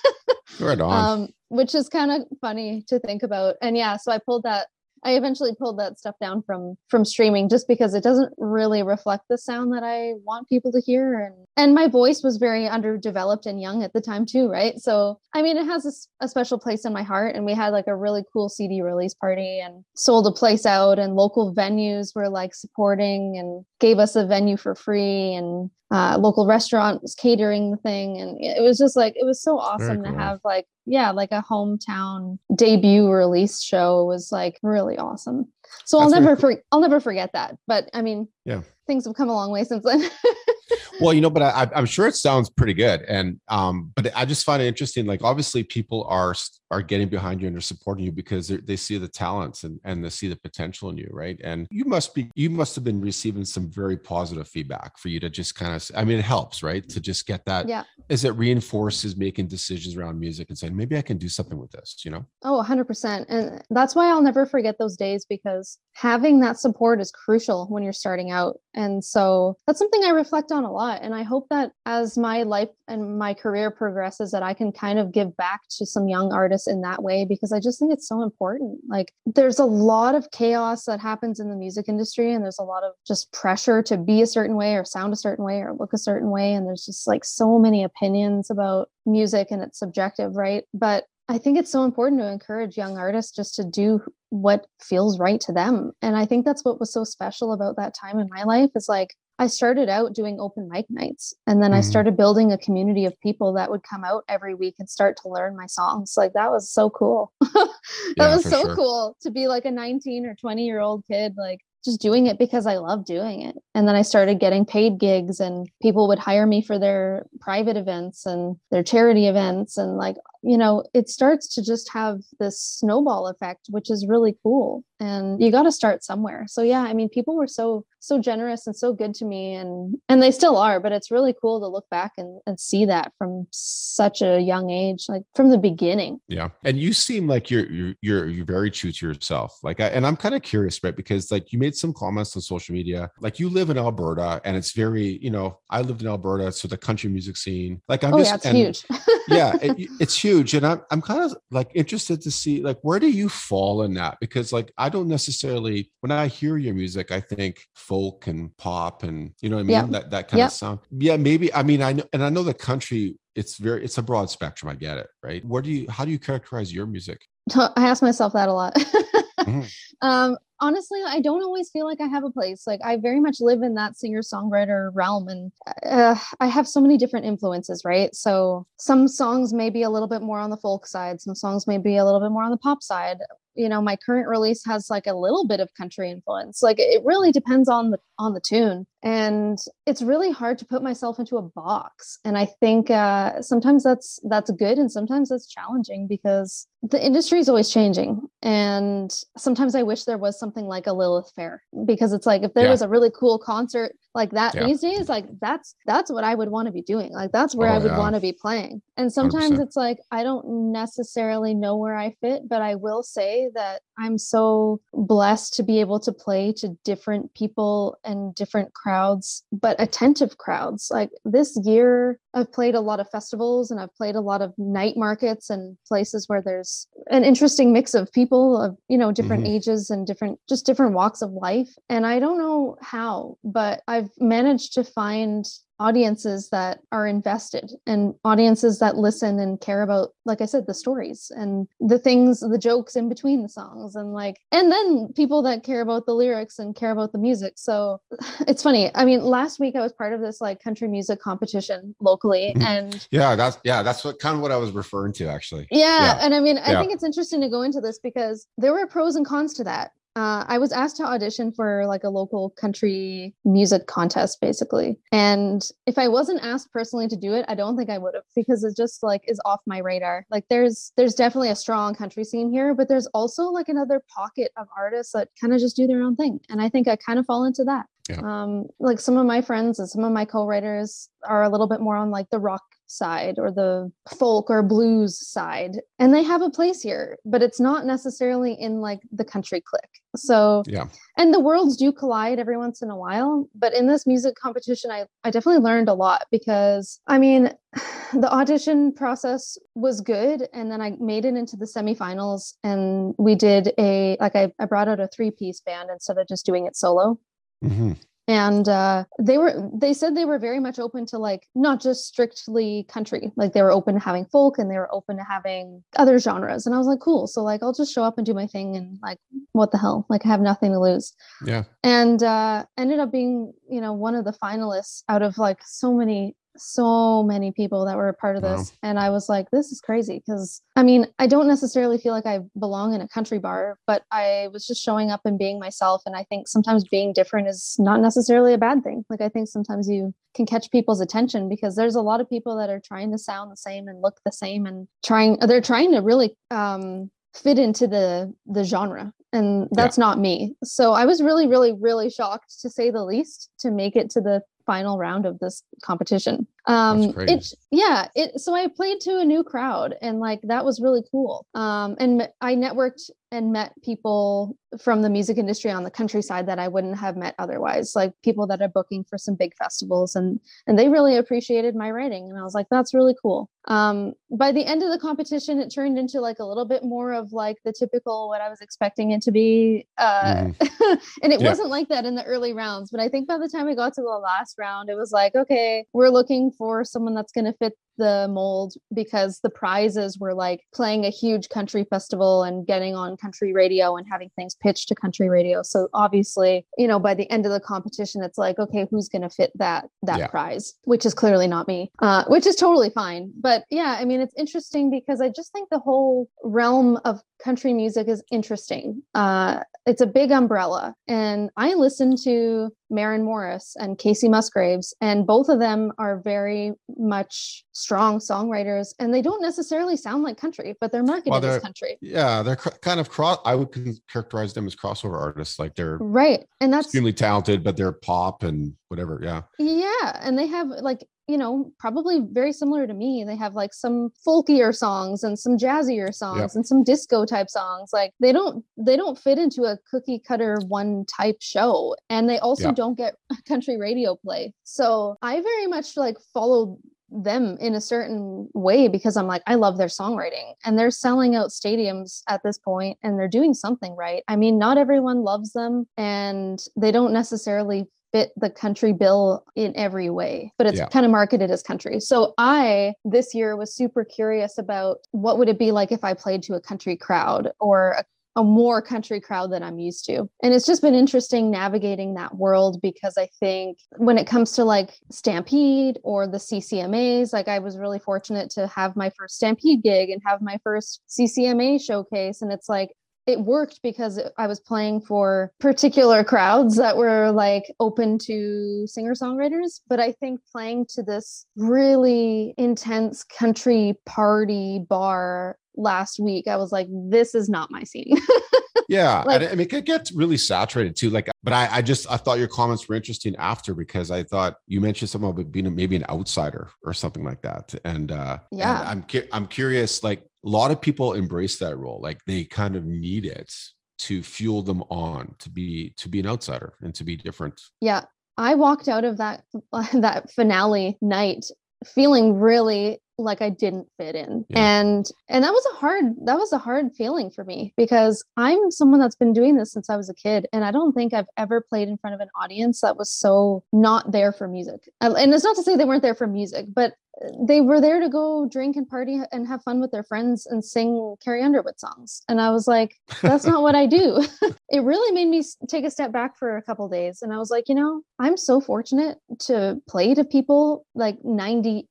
[0.60, 1.20] right on.
[1.20, 3.56] Um, which is kind of funny to think about.
[3.62, 4.68] And yeah, so I pulled that
[5.04, 9.24] I eventually pulled that stuff down from from streaming just because it doesn't really reflect
[9.28, 11.20] the sound that I want people to hear.
[11.20, 14.78] And and my voice was very underdeveloped and young at the time too, right?
[14.78, 17.34] So I mean it has a, a special place in my heart.
[17.34, 20.98] And we had like a really cool CD release party and sold a place out
[20.98, 25.34] and local venues were like supporting and gave us a venue for free.
[25.34, 29.42] And uh, local restaurant was catering the thing and it was just like it was
[29.42, 30.12] so awesome cool.
[30.12, 35.50] to have like yeah like a hometown debut release show was like really awesome
[35.84, 36.54] so That's i'll never cool.
[36.54, 39.64] for, i'll never forget that but i mean yeah things have come a long way
[39.64, 40.08] since then
[41.00, 44.24] well, you know, but I, am sure it sounds pretty good, and um, but I
[44.24, 45.06] just find it interesting.
[45.06, 46.34] Like, obviously, people are
[46.70, 50.04] are getting behind you and they're supporting you because they see the talents and and
[50.04, 51.40] they see the potential in you, right?
[51.42, 55.20] And you must be you must have been receiving some very positive feedback for you
[55.20, 55.90] to just kind of.
[55.96, 56.86] I mean, it helps, right?
[56.88, 57.68] To just get that.
[57.68, 57.84] Yeah.
[58.10, 61.70] As it reinforces making decisions around music and saying maybe I can do something with
[61.70, 62.24] this, you know?
[62.42, 65.57] Oh, 100 percent, and that's why I'll never forget those days because
[65.94, 70.52] having that support is crucial when you're starting out, and so that's something I reflect
[70.52, 71.00] on a lot.
[71.02, 74.98] And i hope that as my life and my career progresses that i can kind
[74.98, 78.08] of give back to some young artists in that way because i just think it's
[78.08, 78.80] so important.
[78.88, 82.64] Like there's a lot of chaos that happens in the music industry and there's a
[82.64, 85.74] lot of just pressure to be a certain way or sound a certain way or
[85.74, 86.52] look a certain way.
[86.52, 90.64] And there's just like so many opinions about music and it's subjective right?
[90.72, 95.18] But I think it's so important to encourage young artists just to do what feels
[95.18, 95.92] right to them.
[96.00, 98.88] And I think that's what was so special about that time in my life is
[98.88, 101.78] like I started out doing open mic nights and then mm-hmm.
[101.78, 105.16] I started building a community of people that would come out every week and start
[105.22, 106.14] to learn my songs.
[106.16, 107.32] Like that was so cool.
[107.40, 107.68] that
[108.16, 108.74] yeah, was so sure.
[108.74, 112.38] cool to be like a 19 or 20 year old kid like just doing it
[112.38, 113.56] because I love doing it.
[113.74, 117.76] And then I started getting paid gigs and people would hire me for their private
[117.76, 122.60] events and their charity events and like you know, it starts to just have this
[122.60, 124.84] snowball effect, which is really cool.
[125.00, 126.44] And you got to start somewhere.
[126.48, 129.96] So yeah, I mean, people were so so generous and so good to me, and
[130.08, 130.80] and they still are.
[130.80, 134.70] But it's really cool to look back and and see that from such a young
[134.70, 136.20] age, like from the beginning.
[136.26, 139.56] Yeah, and you seem like you're you're you're, you're very true to yourself.
[139.62, 140.96] Like, I, and I'm kind of curious, right?
[140.96, 144.56] Because like you made some comments on social media, like you live in Alberta, and
[144.56, 148.14] it's very, you know, I lived in Alberta, so the country music scene, like I'm
[148.14, 148.84] oh, just, yeah, it's and, huge.
[149.28, 152.78] yeah, it, it's huge huge and i'm, I'm kind of like interested to see like
[152.82, 154.18] where do you fall in that?
[154.20, 159.02] Because like i don't necessarily when i hear your music i think folk and pop
[159.02, 159.76] and you know what i mean?
[159.76, 159.86] Yeah.
[159.86, 160.80] that that kind of sound.
[160.90, 164.02] Yeah maybe i mean i know and i know the country it's very it's a
[164.02, 165.44] broad spectrum i get it right?
[165.44, 167.20] Where do you how do you characterize your music?
[167.54, 168.74] I ask myself that a lot.
[168.74, 169.62] Mm-hmm.
[170.02, 173.36] um honestly i don't always feel like i have a place like i very much
[173.40, 175.52] live in that singer songwriter realm and
[175.86, 178.14] uh, i have so many different influences right?
[178.14, 181.66] So some songs may be a little bit more on the folk side some songs
[181.66, 183.18] may be a little bit more on the pop side
[183.54, 187.02] you know my current release has like a little bit of country influence like it
[187.04, 191.36] really depends on the on the tune and it's really hard to put myself into
[191.36, 196.66] a box and i think uh, sometimes that's that's good and sometimes that's challenging because
[196.82, 201.30] the industry is always changing and sometimes i wish there was something like a lilith
[201.34, 202.70] fair because it's like if there yeah.
[202.70, 204.66] was a really cool concert like that yeah.
[204.66, 207.70] these days like that's that's what i would want to be doing like that's where
[207.70, 207.98] oh, i would yeah.
[207.98, 209.62] want to be playing and sometimes 100%.
[209.62, 214.18] it's like i don't necessarily know where i fit but i will say that i'm
[214.18, 220.36] so blessed to be able to play to different people and different crowds but attentive
[220.36, 224.42] crowds like this year i've played a lot of festivals and i've played a lot
[224.42, 229.12] of night markets and places where there's an interesting mix of people of you know
[229.12, 229.54] different mm-hmm.
[229.54, 234.07] ages and different just different walks of life and i don't know how but i've
[234.08, 235.46] I've managed to find
[235.80, 240.74] audiences that are invested and audiences that listen and care about like i said the
[240.74, 245.40] stories and the things the jokes in between the songs and like and then people
[245.40, 248.00] that care about the lyrics and care about the music so
[248.48, 251.94] it's funny i mean last week i was part of this like country music competition
[252.00, 252.66] locally mm-hmm.
[252.66, 256.16] and yeah that's yeah that's what kind of what i was referring to actually yeah,
[256.16, 256.18] yeah.
[256.22, 256.80] and i mean i yeah.
[256.80, 259.92] think it's interesting to go into this because there were pros and cons to that
[260.18, 264.98] uh, I was asked to audition for like a local country music contest, basically.
[265.12, 268.24] And if I wasn't asked personally to do it, I don't think I would have
[268.34, 270.26] because it just like is off my radar.
[270.28, 274.50] Like there's there's definitely a strong country scene here, but there's also like another pocket
[274.56, 277.20] of artists that kind of just do their own thing, and I think I kind
[277.20, 277.86] of fall into that.
[278.10, 278.20] Yeah.
[278.24, 281.80] Um, like some of my friends and some of my co-writers are a little bit
[281.80, 286.42] more on like the rock side or the folk or blues side and they have
[286.42, 290.02] a place here but it's not necessarily in like the country clique.
[290.16, 290.86] So yeah.
[291.16, 294.90] and the worlds do collide every once in a while but in this music competition
[294.90, 297.52] i i definitely learned a lot because i mean
[298.12, 303.34] the audition process was good and then i made it into the semifinals and we
[303.34, 306.66] did a like i, I brought out a three piece band instead of just doing
[306.66, 307.20] it solo.
[307.62, 307.92] Mm-hmm
[308.28, 312.06] and uh, they were they said they were very much open to like not just
[312.06, 315.82] strictly country like they were open to having folk and they were open to having
[315.96, 316.66] other genres.
[316.66, 318.76] And i was like cool so like i'll just show up and do my thing
[318.76, 319.18] and like
[319.52, 321.14] what the hell like i have nothing to lose.
[321.44, 321.64] Yeah.
[321.82, 325.94] And uh ended up being you know one of the finalists out of like so
[325.94, 328.90] many so many people that were a part of this wow.
[328.90, 332.26] and i was like this is crazy because i mean i don't necessarily feel like
[332.26, 336.02] i belong in a country bar but i was just showing up and being myself
[336.06, 339.48] and i think sometimes being different is not necessarily a bad thing like i think
[339.48, 343.10] sometimes you can catch people's attention because there's a lot of people that are trying
[343.10, 347.10] to sound the same and look the same and trying they're trying to really um
[347.34, 350.04] fit into the the genre and that's yeah.
[350.04, 353.96] not me so i was really really really shocked to say the least to make
[353.96, 356.46] it to the final round of this competition.
[356.68, 360.80] Um, it yeah, it so I played to a new crowd and like that was
[360.80, 361.46] really cool.
[361.54, 366.58] Um, and I networked and met people from the music industry on the countryside that
[366.58, 370.40] I wouldn't have met otherwise, like people that are booking for some big festivals and
[370.66, 373.50] and they really appreciated my writing and I was like that's really cool.
[373.66, 377.12] Um, by the end of the competition it turned into like a little bit more
[377.12, 380.54] of like the typical what I was expecting it to be uh, mm.
[381.22, 381.48] and it yeah.
[381.48, 383.94] wasn't like that in the early rounds, but I think by the time we got
[383.94, 387.54] to the last round it was like okay, we're looking for someone that's going to
[387.54, 392.94] fit the mold because the prizes were like playing a huge country festival and getting
[392.94, 395.62] on country radio and having things pitched to country radio.
[395.62, 399.22] So obviously, you know, by the end of the competition, it's like, okay, who's going
[399.22, 400.26] to fit that that yeah.
[400.28, 400.74] prize?
[400.84, 403.32] Which is clearly not me, uh, which is totally fine.
[403.38, 407.72] But yeah, I mean, it's interesting because I just think the whole realm of country
[407.72, 409.02] music is interesting.
[409.14, 415.26] Uh, it's a big umbrella, and I listen to Maren Morris and Kacey Musgraves, and
[415.26, 420.76] both of them are very much strong songwriters, and they don't necessarily sound like country,
[420.78, 421.96] but they're marketed well, they're, as country.
[422.02, 423.38] Yeah, they're kind of cross.
[423.46, 423.74] I would
[424.12, 425.58] characterize them as crossover artists.
[425.58, 429.20] Like they're right, and that's extremely talented, but they're pop and whatever.
[429.22, 433.22] Yeah, yeah, and they have like you know, probably very similar to me.
[433.22, 436.50] They have like some folkier songs and some jazzier songs yep.
[436.54, 437.90] and some disco type songs.
[437.92, 441.94] Like they don't they don't fit into a cookie cutter one type show.
[442.08, 442.76] And they also yep.
[442.76, 444.54] don't get country radio play.
[444.64, 446.78] So I very much like follow
[447.10, 451.34] them in a certain way because I'm like, I love their songwriting and they're selling
[451.34, 454.22] out stadiums at this point and they're doing something right.
[454.28, 459.76] I mean, not everyone loves them and they don't necessarily fit the country bill in
[459.76, 460.88] every way, but it's yeah.
[460.88, 462.00] kind of marketed as country.
[462.00, 466.14] So I this year was super curious about what would it be like if I
[466.14, 468.04] played to a country crowd or a
[468.38, 470.30] a more country crowd than I'm used to.
[470.44, 474.64] And it's just been interesting navigating that world because I think when it comes to
[474.64, 479.82] like Stampede or the CCMAs, like I was really fortunate to have my first Stampede
[479.82, 482.40] gig and have my first CCMA showcase.
[482.40, 482.92] And it's like,
[483.26, 489.14] it worked because I was playing for particular crowds that were like open to singer
[489.14, 489.80] songwriters.
[489.86, 496.72] But I think playing to this really intense country party bar last week, I was
[496.72, 498.16] like, this is not my scene.
[498.88, 499.22] yeah.
[499.22, 501.10] like, I mean, it gets really saturated too.
[501.10, 504.56] Like, but I, I just, I thought your comments were interesting after because I thought
[504.66, 507.74] you mentioned something about being maybe an outsider or something like that.
[507.84, 512.00] And, uh, yeah, and I'm, I'm curious, like, a lot of people embrace that role
[512.00, 513.52] like they kind of need it
[513.98, 518.04] to fuel them on to be to be an outsider and to be different yeah
[518.36, 519.42] i walked out of that
[519.92, 521.44] that finale night
[521.84, 524.44] feeling really like I didn't fit in.
[524.48, 524.80] Yeah.
[524.80, 528.70] And and that was a hard that was a hard feeling for me because I'm
[528.70, 531.26] someone that's been doing this since I was a kid and I don't think I've
[531.36, 534.88] ever played in front of an audience that was so not there for music.
[535.00, 536.94] And it's not to say they weren't there for music, but
[537.38, 540.64] they were there to go drink and party and have fun with their friends and
[540.64, 542.22] sing Carrie Underwood songs.
[542.28, 544.24] And I was like, that's not what I do.
[544.70, 547.22] it really made me take a step back for a couple days.
[547.22, 551.86] And I was like, you know, I'm so fortunate to play to people like 98%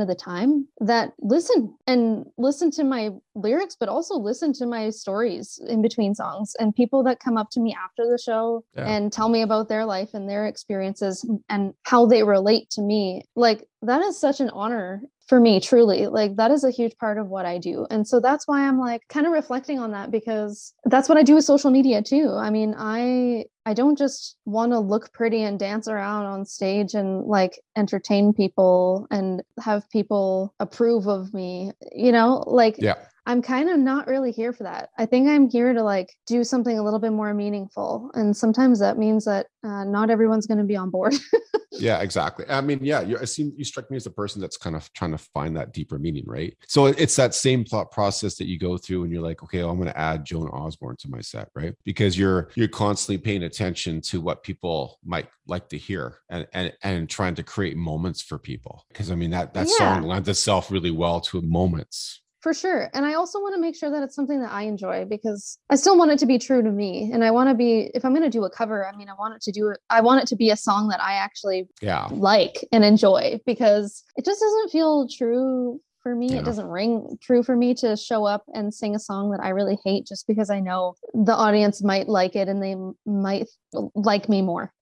[0.00, 4.90] of the time that listen and listen to my lyrics but also listen to my
[4.90, 8.86] stories in between songs and people that come up to me after the show yeah.
[8.86, 13.22] and tell me about their life and their experiences and how they relate to me
[13.36, 17.18] like that is such an honor for me truly like that is a huge part
[17.18, 20.10] of what i do and so that's why i'm like kind of reflecting on that
[20.10, 24.36] because that's what i do with social media too i mean i i don't just
[24.46, 29.88] want to look pretty and dance around on stage and like entertain people and have
[29.90, 32.94] people approve of me you know like yeah
[33.28, 34.88] I'm kind of not really here for that.
[34.96, 38.10] I think I'm here to like do something a little bit more meaningful.
[38.14, 41.12] And sometimes that means that uh, not everyone's going to be on board.
[41.72, 42.46] yeah, exactly.
[42.48, 44.90] I mean, yeah, you I seem you strike me as a person that's kind of
[44.94, 46.56] trying to find that deeper meaning, right?
[46.66, 49.70] So it's that same thought process that you go through and you're like, okay, well,
[49.70, 51.74] I'm going to add Joan Osborne to my set, right?
[51.84, 56.72] Because you're you're constantly paying attention to what people might like to hear and and
[56.82, 58.84] and trying to create moments for people.
[58.88, 59.94] Because I mean that that yeah.
[59.94, 62.88] song lends itself really well to moments for sure.
[62.94, 65.76] And I also want to make sure that it's something that I enjoy because I
[65.76, 67.10] still want it to be true to me.
[67.12, 69.14] And I want to be, if I'm going to do a cover, I mean, I
[69.14, 69.78] want it to do it.
[69.90, 72.08] I want it to be a song that I actually yeah.
[72.10, 76.28] like and enjoy because it just doesn't feel true for me.
[76.28, 76.38] Yeah.
[76.38, 79.50] It doesn't ring true for me to show up and sing a song that I
[79.50, 83.46] really hate just because I know the audience might like it and they might
[83.94, 84.72] like me more.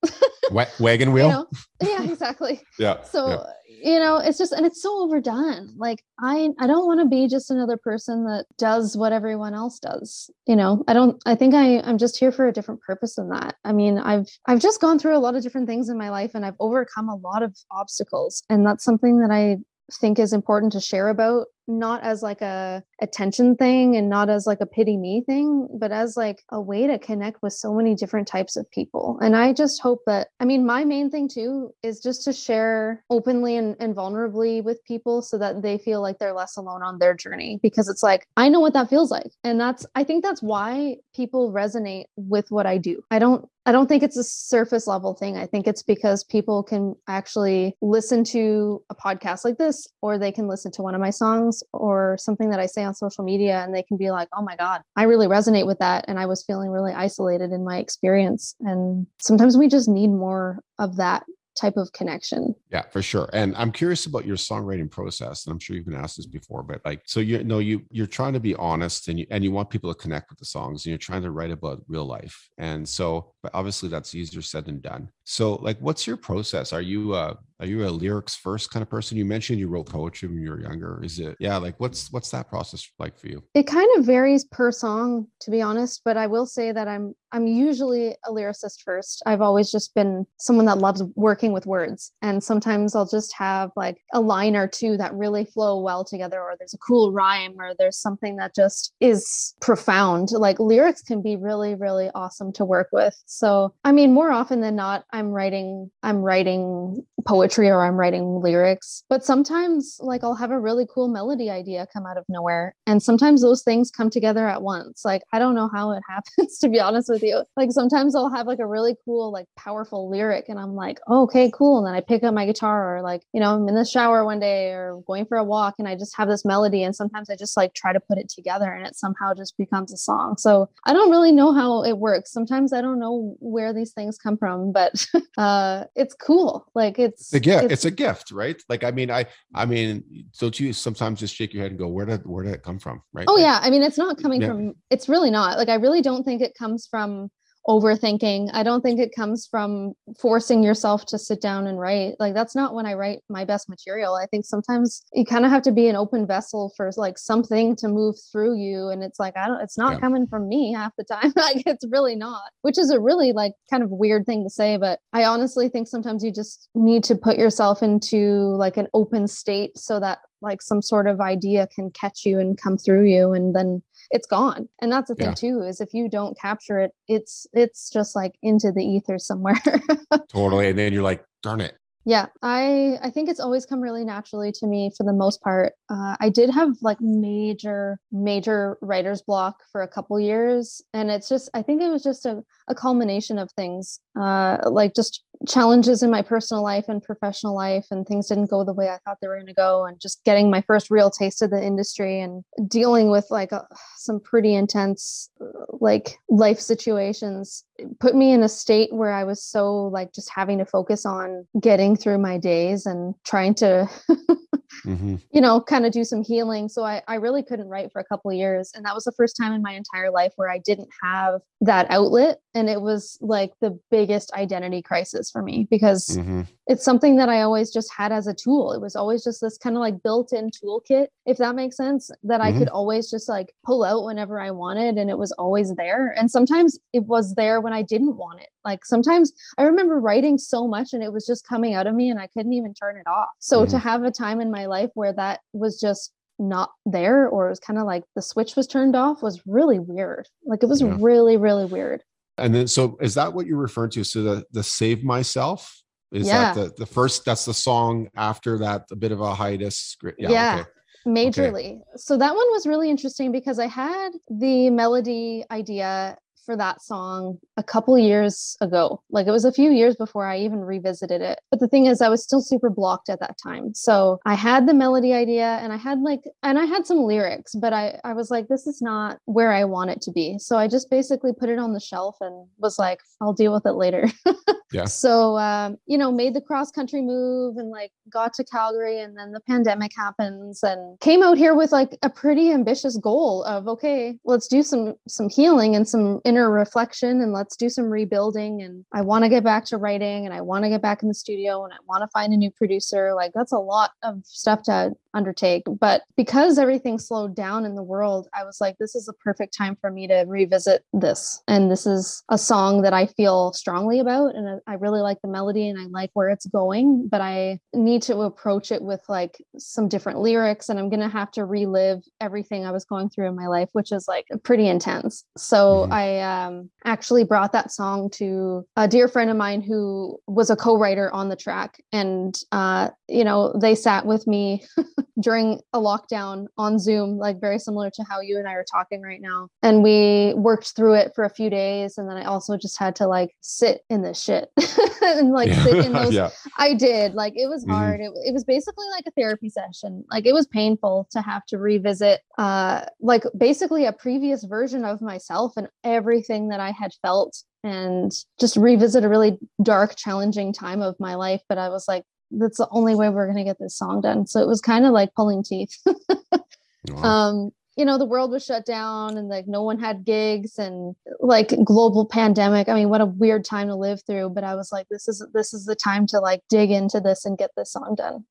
[0.79, 1.27] Wagon wheel?
[1.27, 1.47] You know?
[1.81, 2.61] Yeah, exactly.
[2.79, 3.01] yeah.
[3.01, 3.43] So, yeah
[3.83, 7.27] you know it's just and it's so overdone like i i don't want to be
[7.27, 11.53] just another person that does what everyone else does you know i don't i think
[11.53, 14.81] i i'm just here for a different purpose than that i mean i've i've just
[14.81, 17.43] gone through a lot of different things in my life and i've overcome a lot
[17.43, 19.57] of obstacles and that's something that i
[19.93, 24.47] think is important to share about not as like a attention thing and not as
[24.47, 27.93] like a pity me thing but as like a way to connect with so many
[27.93, 29.17] different types of people.
[29.21, 33.03] And i just hope that i mean my main thing too is just to share
[33.09, 36.99] openly and, and vulnerably with people so that they feel like they're less alone on
[36.99, 39.31] their journey because it's like i know what that feels like.
[39.43, 43.01] And that's i think that's why people resonate with what i do.
[43.11, 45.35] I don't I don't think it's a surface level thing.
[45.35, 50.31] I think it's because people can actually listen to a podcast like this, or they
[50.31, 53.63] can listen to one of my songs or something that I say on social media
[53.63, 56.05] and they can be like, oh my God, I really resonate with that.
[56.07, 58.55] And I was feeling really isolated in my experience.
[58.59, 61.23] And sometimes we just need more of that
[61.57, 62.55] type of connection.
[62.71, 63.29] Yeah, for sure.
[63.33, 65.45] And I'm curious about your songwriting process.
[65.45, 68.07] And I'm sure you've been asked this before, but like, so you know, you you're
[68.07, 70.85] trying to be honest and you and you want people to connect with the songs
[70.85, 72.49] and you're trying to write about real life.
[72.57, 75.09] And so, but obviously that's easier said than done.
[75.23, 76.71] So like, what's your process?
[76.71, 79.17] Are you uh are you a lyrics first kind of person?
[79.17, 81.03] You mentioned you wrote poetry when you were younger.
[81.03, 83.43] Is it yeah, like what's what's that process like for you?
[83.55, 87.15] It kind of varies per song, to be honest, but I will say that I'm
[87.31, 89.21] I'm usually a lyricist first.
[89.25, 92.13] I've always just been someone that loves working with words.
[92.21, 96.39] And sometimes I'll just have like a line or two that really flow well together,
[96.39, 100.29] or there's a cool rhyme, or there's something that just is profound.
[100.31, 103.21] Like lyrics can be really, really awesome to work with.
[103.25, 108.41] So, I mean, more often than not, I'm writing, I'm writing poetry or I'm writing
[108.41, 109.03] lyrics.
[109.09, 112.73] But sometimes, like, I'll have a really cool melody idea come out of nowhere.
[112.85, 115.03] And sometimes those things come together at once.
[115.03, 117.43] Like, I don't know how it happens, to be honest with with you.
[117.55, 121.23] Like sometimes I'll have like a really cool, like powerful lyric, and I'm like, oh,
[121.23, 121.79] okay, cool.
[121.79, 124.23] And then I pick up my guitar, or like, you know, I'm in the shower
[124.23, 126.83] one day or going for a walk, and I just have this melody.
[126.83, 129.91] And sometimes I just like try to put it together, and it somehow just becomes
[129.91, 130.37] a song.
[130.37, 132.31] So I don't really know how it works.
[132.31, 135.05] Sometimes I don't know where these things come from, but
[135.37, 136.67] uh, it's cool.
[136.75, 137.71] Like it's a gift.
[137.71, 138.61] It's, a gift, right?
[138.67, 140.03] Like I mean, I I mean,
[140.39, 142.79] don't you sometimes just shake your head and go, where did where did it come
[142.79, 143.01] from?
[143.13, 143.25] Right?
[143.27, 143.59] Oh like, yeah.
[143.61, 144.49] I mean, it's not coming yeah.
[144.49, 144.73] from.
[144.89, 145.57] It's really not.
[145.57, 147.29] Like I really don't think it comes from
[147.67, 148.49] overthinking.
[148.53, 152.15] I don't think it comes from forcing yourself to sit down and write.
[152.19, 154.15] Like that's not when I write my best material.
[154.15, 157.75] I think sometimes you kind of have to be an open vessel for like something
[157.77, 159.99] to move through you and it's like I don't it's not yeah.
[159.99, 161.33] coming from me half the time.
[161.35, 162.43] like it's really not.
[162.61, 165.87] Which is a really like kind of weird thing to say, but I honestly think
[165.87, 170.61] sometimes you just need to put yourself into like an open state so that like
[170.61, 174.67] some sort of idea can catch you and come through you and then it's gone.
[174.81, 175.33] And that's the thing yeah.
[175.33, 179.61] too is if you don't capture it it's it's just like into the ether somewhere.
[180.29, 181.77] Totally and then you're like darn it.
[182.05, 185.73] Yeah i i think it's always come really naturally to me for the most part.
[185.89, 191.27] Uh, i did have like major major writer's block for a couple years and it's
[191.27, 196.01] just i think it was just a, a culmination of things uh, like just challenges
[196.01, 199.17] in my personal life and professional life and things didn't go the way i thought
[199.21, 202.19] they were going to go and just getting my first real taste of the industry
[202.19, 203.65] and dealing with like a,
[203.97, 205.45] some pretty intense uh,
[205.79, 207.63] like life situations
[207.99, 211.45] put me in a state where i was so like just having to focus on
[211.59, 213.87] getting through my days and trying to
[214.85, 215.15] mm-hmm.
[215.31, 216.69] you know, kind of do some healing.
[216.69, 218.71] So I, I really couldn't write for a couple of years.
[218.73, 221.87] And that was the first time in my entire life where I didn't have that
[221.89, 222.39] outlet.
[222.53, 226.41] And it was like the biggest identity crisis for me because mm-hmm.
[226.67, 228.73] It's something that I always just had as a tool.
[228.73, 232.11] It was always just this kind of like built in toolkit, if that makes sense,
[232.23, 232.55] that mm-hmm.
[232.55, 234.97] I could always just like pull out whenever I wanted.
[234.97, 236.13] And it was always there.
[236.17, 238.49] And sometimes it was there when I didn't want it.
[238.65, 242.09] Like sometimes I remember writing so much and it was just coming out of me
[242.09, 243.29] and I couldn't even turn it off.
[243.39, 243.71] So mm-hmm.
[243.71, 247.49] to have a time in my life where that was just not there or it
[247.49, 250.27] was kind of like the switch was turned off was really weird.
[250.45, 250.95] Like it was yeah.
[250.99, 252.03] really, really weird.
[252.37, 254.03] And then so is that what you're referring to?
[254.03, 255.81] So the the save myself?
[256.11, 256.53] Is yeah.
[256.53, 259.97] that the, the first that's the song after that a bit of a hiatus?
[260.17, 260.29] Yeah.
[260.29, 260.57] yeah.
[260.61, 260.69] Okay
[261.07, 261.75] majorly.
[261.75, 261.81] Okay.
[261.95, 266.17] So that one was really interesting because I had the melody idea
[266.47, 269.03] for that song a couple years ago.
[269.11, 271.41] Like it was a few years before I even revisited it.
[271.51, 273.73] But the thing is, I was still super blocked at that time.
[273.75, 277.53] So I had the melody idea and I had like, and I had some lyrics,
[277.53, 280.39] but I, I was like, this is not where I want it to be.
[280.39, 283.65] So I just basically put it on the shelf and was like, I'll deal with
[283.65, 284.09] it later.
[284.71, 284.85] yeah.
[284.85, 289.17] So, um, you know, made the cross country move and like got to Calgary and
[289.17, 293.67] then the pandemic happens and came out here with like a pretty ambitious goal of,
[293.67, 297.85] okay, let's do some, some healing and some inner inner reflection and let's do some
[297.85, 298.61] rebuilding.
[298.61, 301.07] And i want to get back to writing and i want to get back in
[301.07, 303.13] the studio and i want to find a new producer.
[303.15, 305.63] Like that's a lot of stuff to undertake.
[305.79, 309.55] But because everything slowed down in the world i was like this is a perfect
[309.55, 311.41] time for me to revisit this.
[311.47, 315.27] And this is a song that i feel strongly about and i really like the
[315.27, 319.37] melody and i like where it's going but i need to approach it with like
[319.57, 323.27] some different lyrics and i'm going to have to relive everything i was going through
[323.27, 325.23] in my life which is like pretty intense.
[325.37, 325.93] So mm-hmm.
[325.93, 330.55] i um, actually brought that song to a dear friend of mine who was a
[330.55, 334.63] co-writer on the track and uh, you know they sat with me
[335.19, 339.01] during a lockdown on zoom like very similar to how you and i are talking
[339.01, 342.57] right now and we worked through it for a few days and then i also
[342.57, 344.49] just had to like sit in this shit
[345.01, 345.63] and like yeah.
[345.63, 346.29] sit in those yeah.
[346.57, 347.73] i did like it was mm-hmm.
[347.73, 351.45] hard it, it was basically like a therapy session like it was painful to have
[351.45, 356.91] to revisit uh like basically a previous version of myself and everything that I had
[357.01, 361.41] felt and just revisit a really dark, challenging time of my life.
[361.49, 364.27] But I was like, that's the only way we're going to get this song done.
[364.27, 365.77] So it was kind of like pulling teeth.
[366.89, 367.03] wow.
[367.03, 370.95] Um, you know, the world was shut down and like no one had gigs and
[371.19, 372.67] like global pandemic.
[372.67, 374.31] I mean, what a weird time to live through.
[374.31, 377.23] But I was like, this is this is the time to like dig into this
[377.23, 378.25] and get this song done.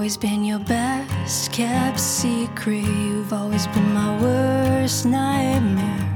[0.00, 2.86] Always been your best kept secret.
[2.86, 6.08] You've always been my worst nightmare.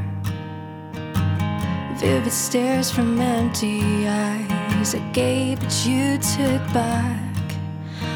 [1.99, 4.95] Vivid stares from empty eyes.
[4.95, 7.45] I gave, but you took back.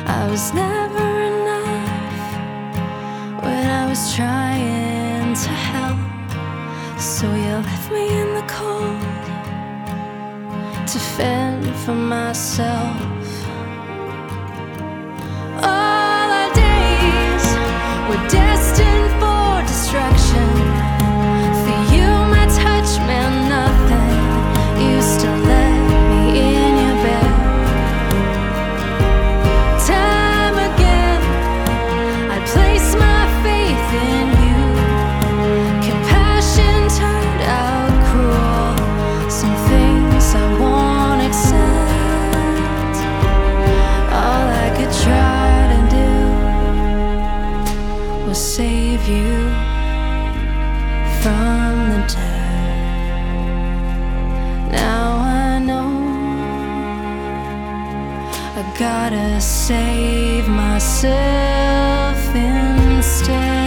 [0.06, 2.22] I was never enough
[3.42, 6.00] when I was trying to help.
[6.98, 9.02] So you left me in the cold
[10.88, 13.17] to fend for myself.
[15.62, 17.46] All our days
[18.08, 18.87] were destined.
[58.78, 63.58] gotta save myself instead.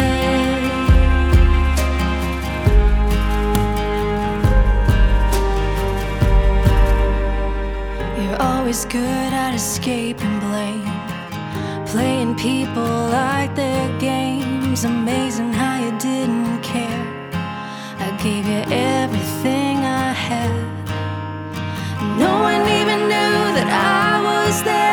[8.17, 10.85] You're always good at escaping blame,
[11.87, 14.85] playing people like their games.
[14.85, 17.05] Amazing how you didn't care.
[17.99, 20.51] I gave you everything I had.
[22.17, 24.90] No one even knew that I was there.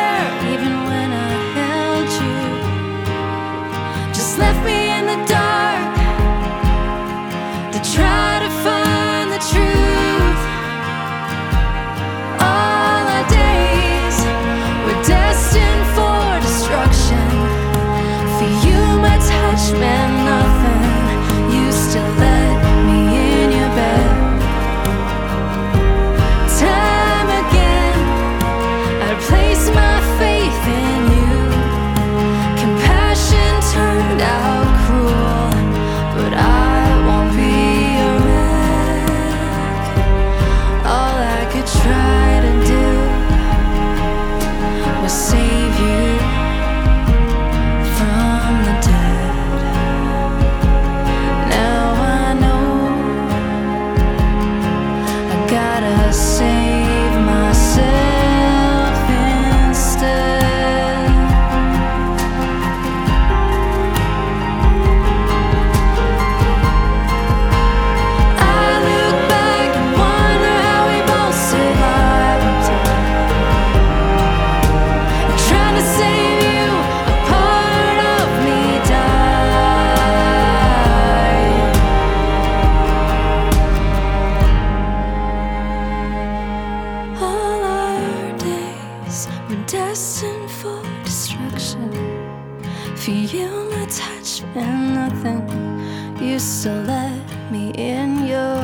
[96.49, 98.63] To let me in your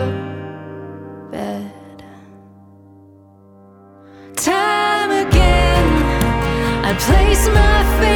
[1.29, 2.03] bed.
[4.35, 5.85] Time again,
[6.83, 8.14] I place my faith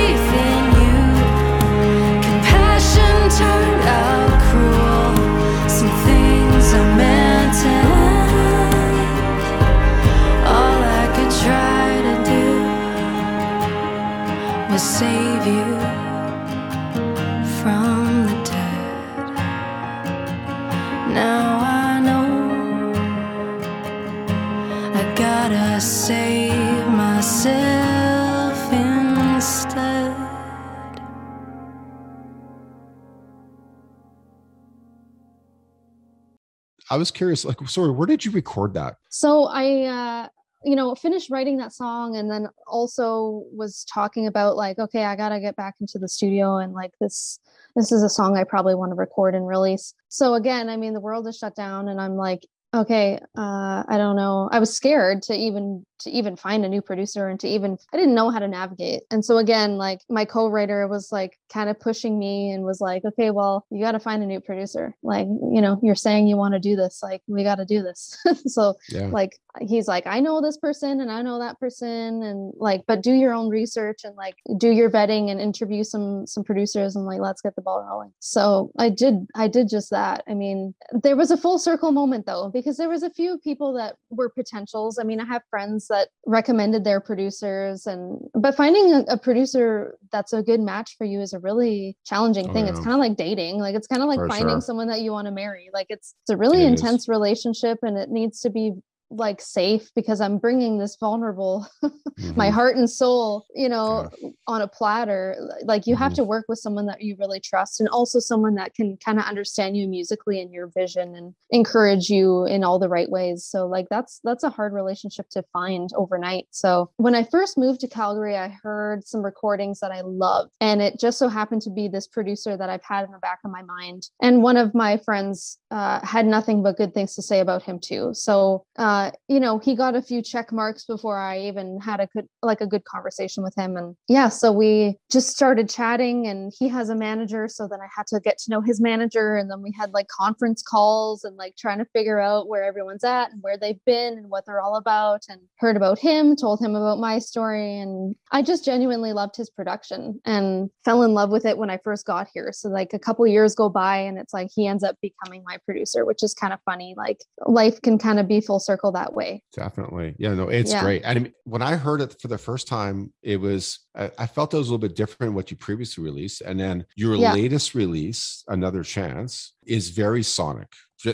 [36.89, 38.95] I was curious, like, sorry, where did you record that?
[39.09, 40.27] So I, uh,
[40.63, 45.15] you know, finished writing that song and then also was talking about like, okay, I
[45.15, 47.39] gotta get back into the studio and like this,
[47.75, 49.93] this is a song I probably want to record and release.
[50.09, 53.97] So again, I mean, the world is shut down and I'm like, okay, uh, I
[53.97, 54.49] don't know.
[54.51, 57.97] I was scared to even to even find a new producer and to even I
[57.97, 59.03] didn't know how to navigate.
[59.11, 63.03] And so again, like my co-writer was like kind of pushing me and was like,
[63.03, 64.95] okay, well, you got to find a new producer.
[65.03, 67.83] Like, you know, you're saying you want to do this, like we got to do
[67.83, 68.17] this.
[68.45, 69.07] so Yeah.
[69.07, 73.01] like he's like, I know this person and I know that person and like, but
[73.01, 77.05] do your own research and like do your vetting and interview some some producers and
[77.05, 78.13] like let's get the ball rolling.
[78.19, 80.23] So I did I did just that.
[80.29, 83.73] I mean, there was a full circle moment though, because there was a few people
[83.73, 84.99] that were potentials.
[84.99, 89.97] I mean, I have friends that recommended their producers and but finding a, a producer
[90.11, 92.67] that's a good match for you is a really challenging Oh, thing.
[92.67, 93.59] It's kind of like dating.
[93.59, 94.61] Like it's kind of like For finding sure.
[94.61, 95.69] someone that you want to marry.
[95.73, 96.81] Like it's it's a really It is.
[96.81, 98.73] intense relationship and it needs to be
[99.11, 101.65] like safe because I'm bringing this vulnerable
[102.35, 102.53] my Mhm.
[102.53, 104.09] heart and soul, you know,
[104.47, 105.35] on a platter.
[105.63, 106.15] Like you have Mhm.
[106.15, 109.25] to work with someone that you really trust and also someone that can kind of
[109.25, 113.45] understand you musically and your vision and encourage you in all the right ways.
[113.45, 116.47] So like that's that's a hard relationship to find overnight.
[116.51, 120.81] So when I first moved to Calgary, I heard some recordings that I loved and
[120.81, 123.51] it just so happened to be this producer that I've had in the back of
[123.51, 124.09] my mind.
[124.21, 127.79] And one of my friends uh, had nothing but good things to say about him
[127.79, 128.09] too.
[128.13, 132.01] So uh, Uh, you know, he got a few check marks before I even had
[132.01, 133.77] a good like a good conversation with him.
[133.77, 137.47] And yeah, so we just started chatting and he has a manager.
[137.47, 139.37] So then I had to get to know his manager.
[139.37, 143.05] And then we had like conference calls and like trying to figure out where everyone's
[143.05, 146.59] at and where they've been and what they're all about and heard about him, told
[146.59, 147.79] him about my story.
[147.79, 151.79] And I just genuinely loved his production and fell in love with it when I
[151.85, 152.51] first got here.
[152.51, 155.57] So like a couple years go by and it's like he ends up becoming my
[155.65, 156.95] producer, which is kind of funny.
[156.97, 159.43] Like life can kind of be full circle that way.
[159.55, 160.15] Definitely.
[160.19, 160.81] Yeah, no, it's Yeah.
[160.81, 161.03] great.
[161.03, 164.27] And I mean, when I heard it for the first time, it was, I, I
[164.27, 166.41] felt it was a little bit different than what you previously released.
[166.41, 167.33] And then your Yeah.
[167.33, 170.67] latest release, Another Chance, is very sonic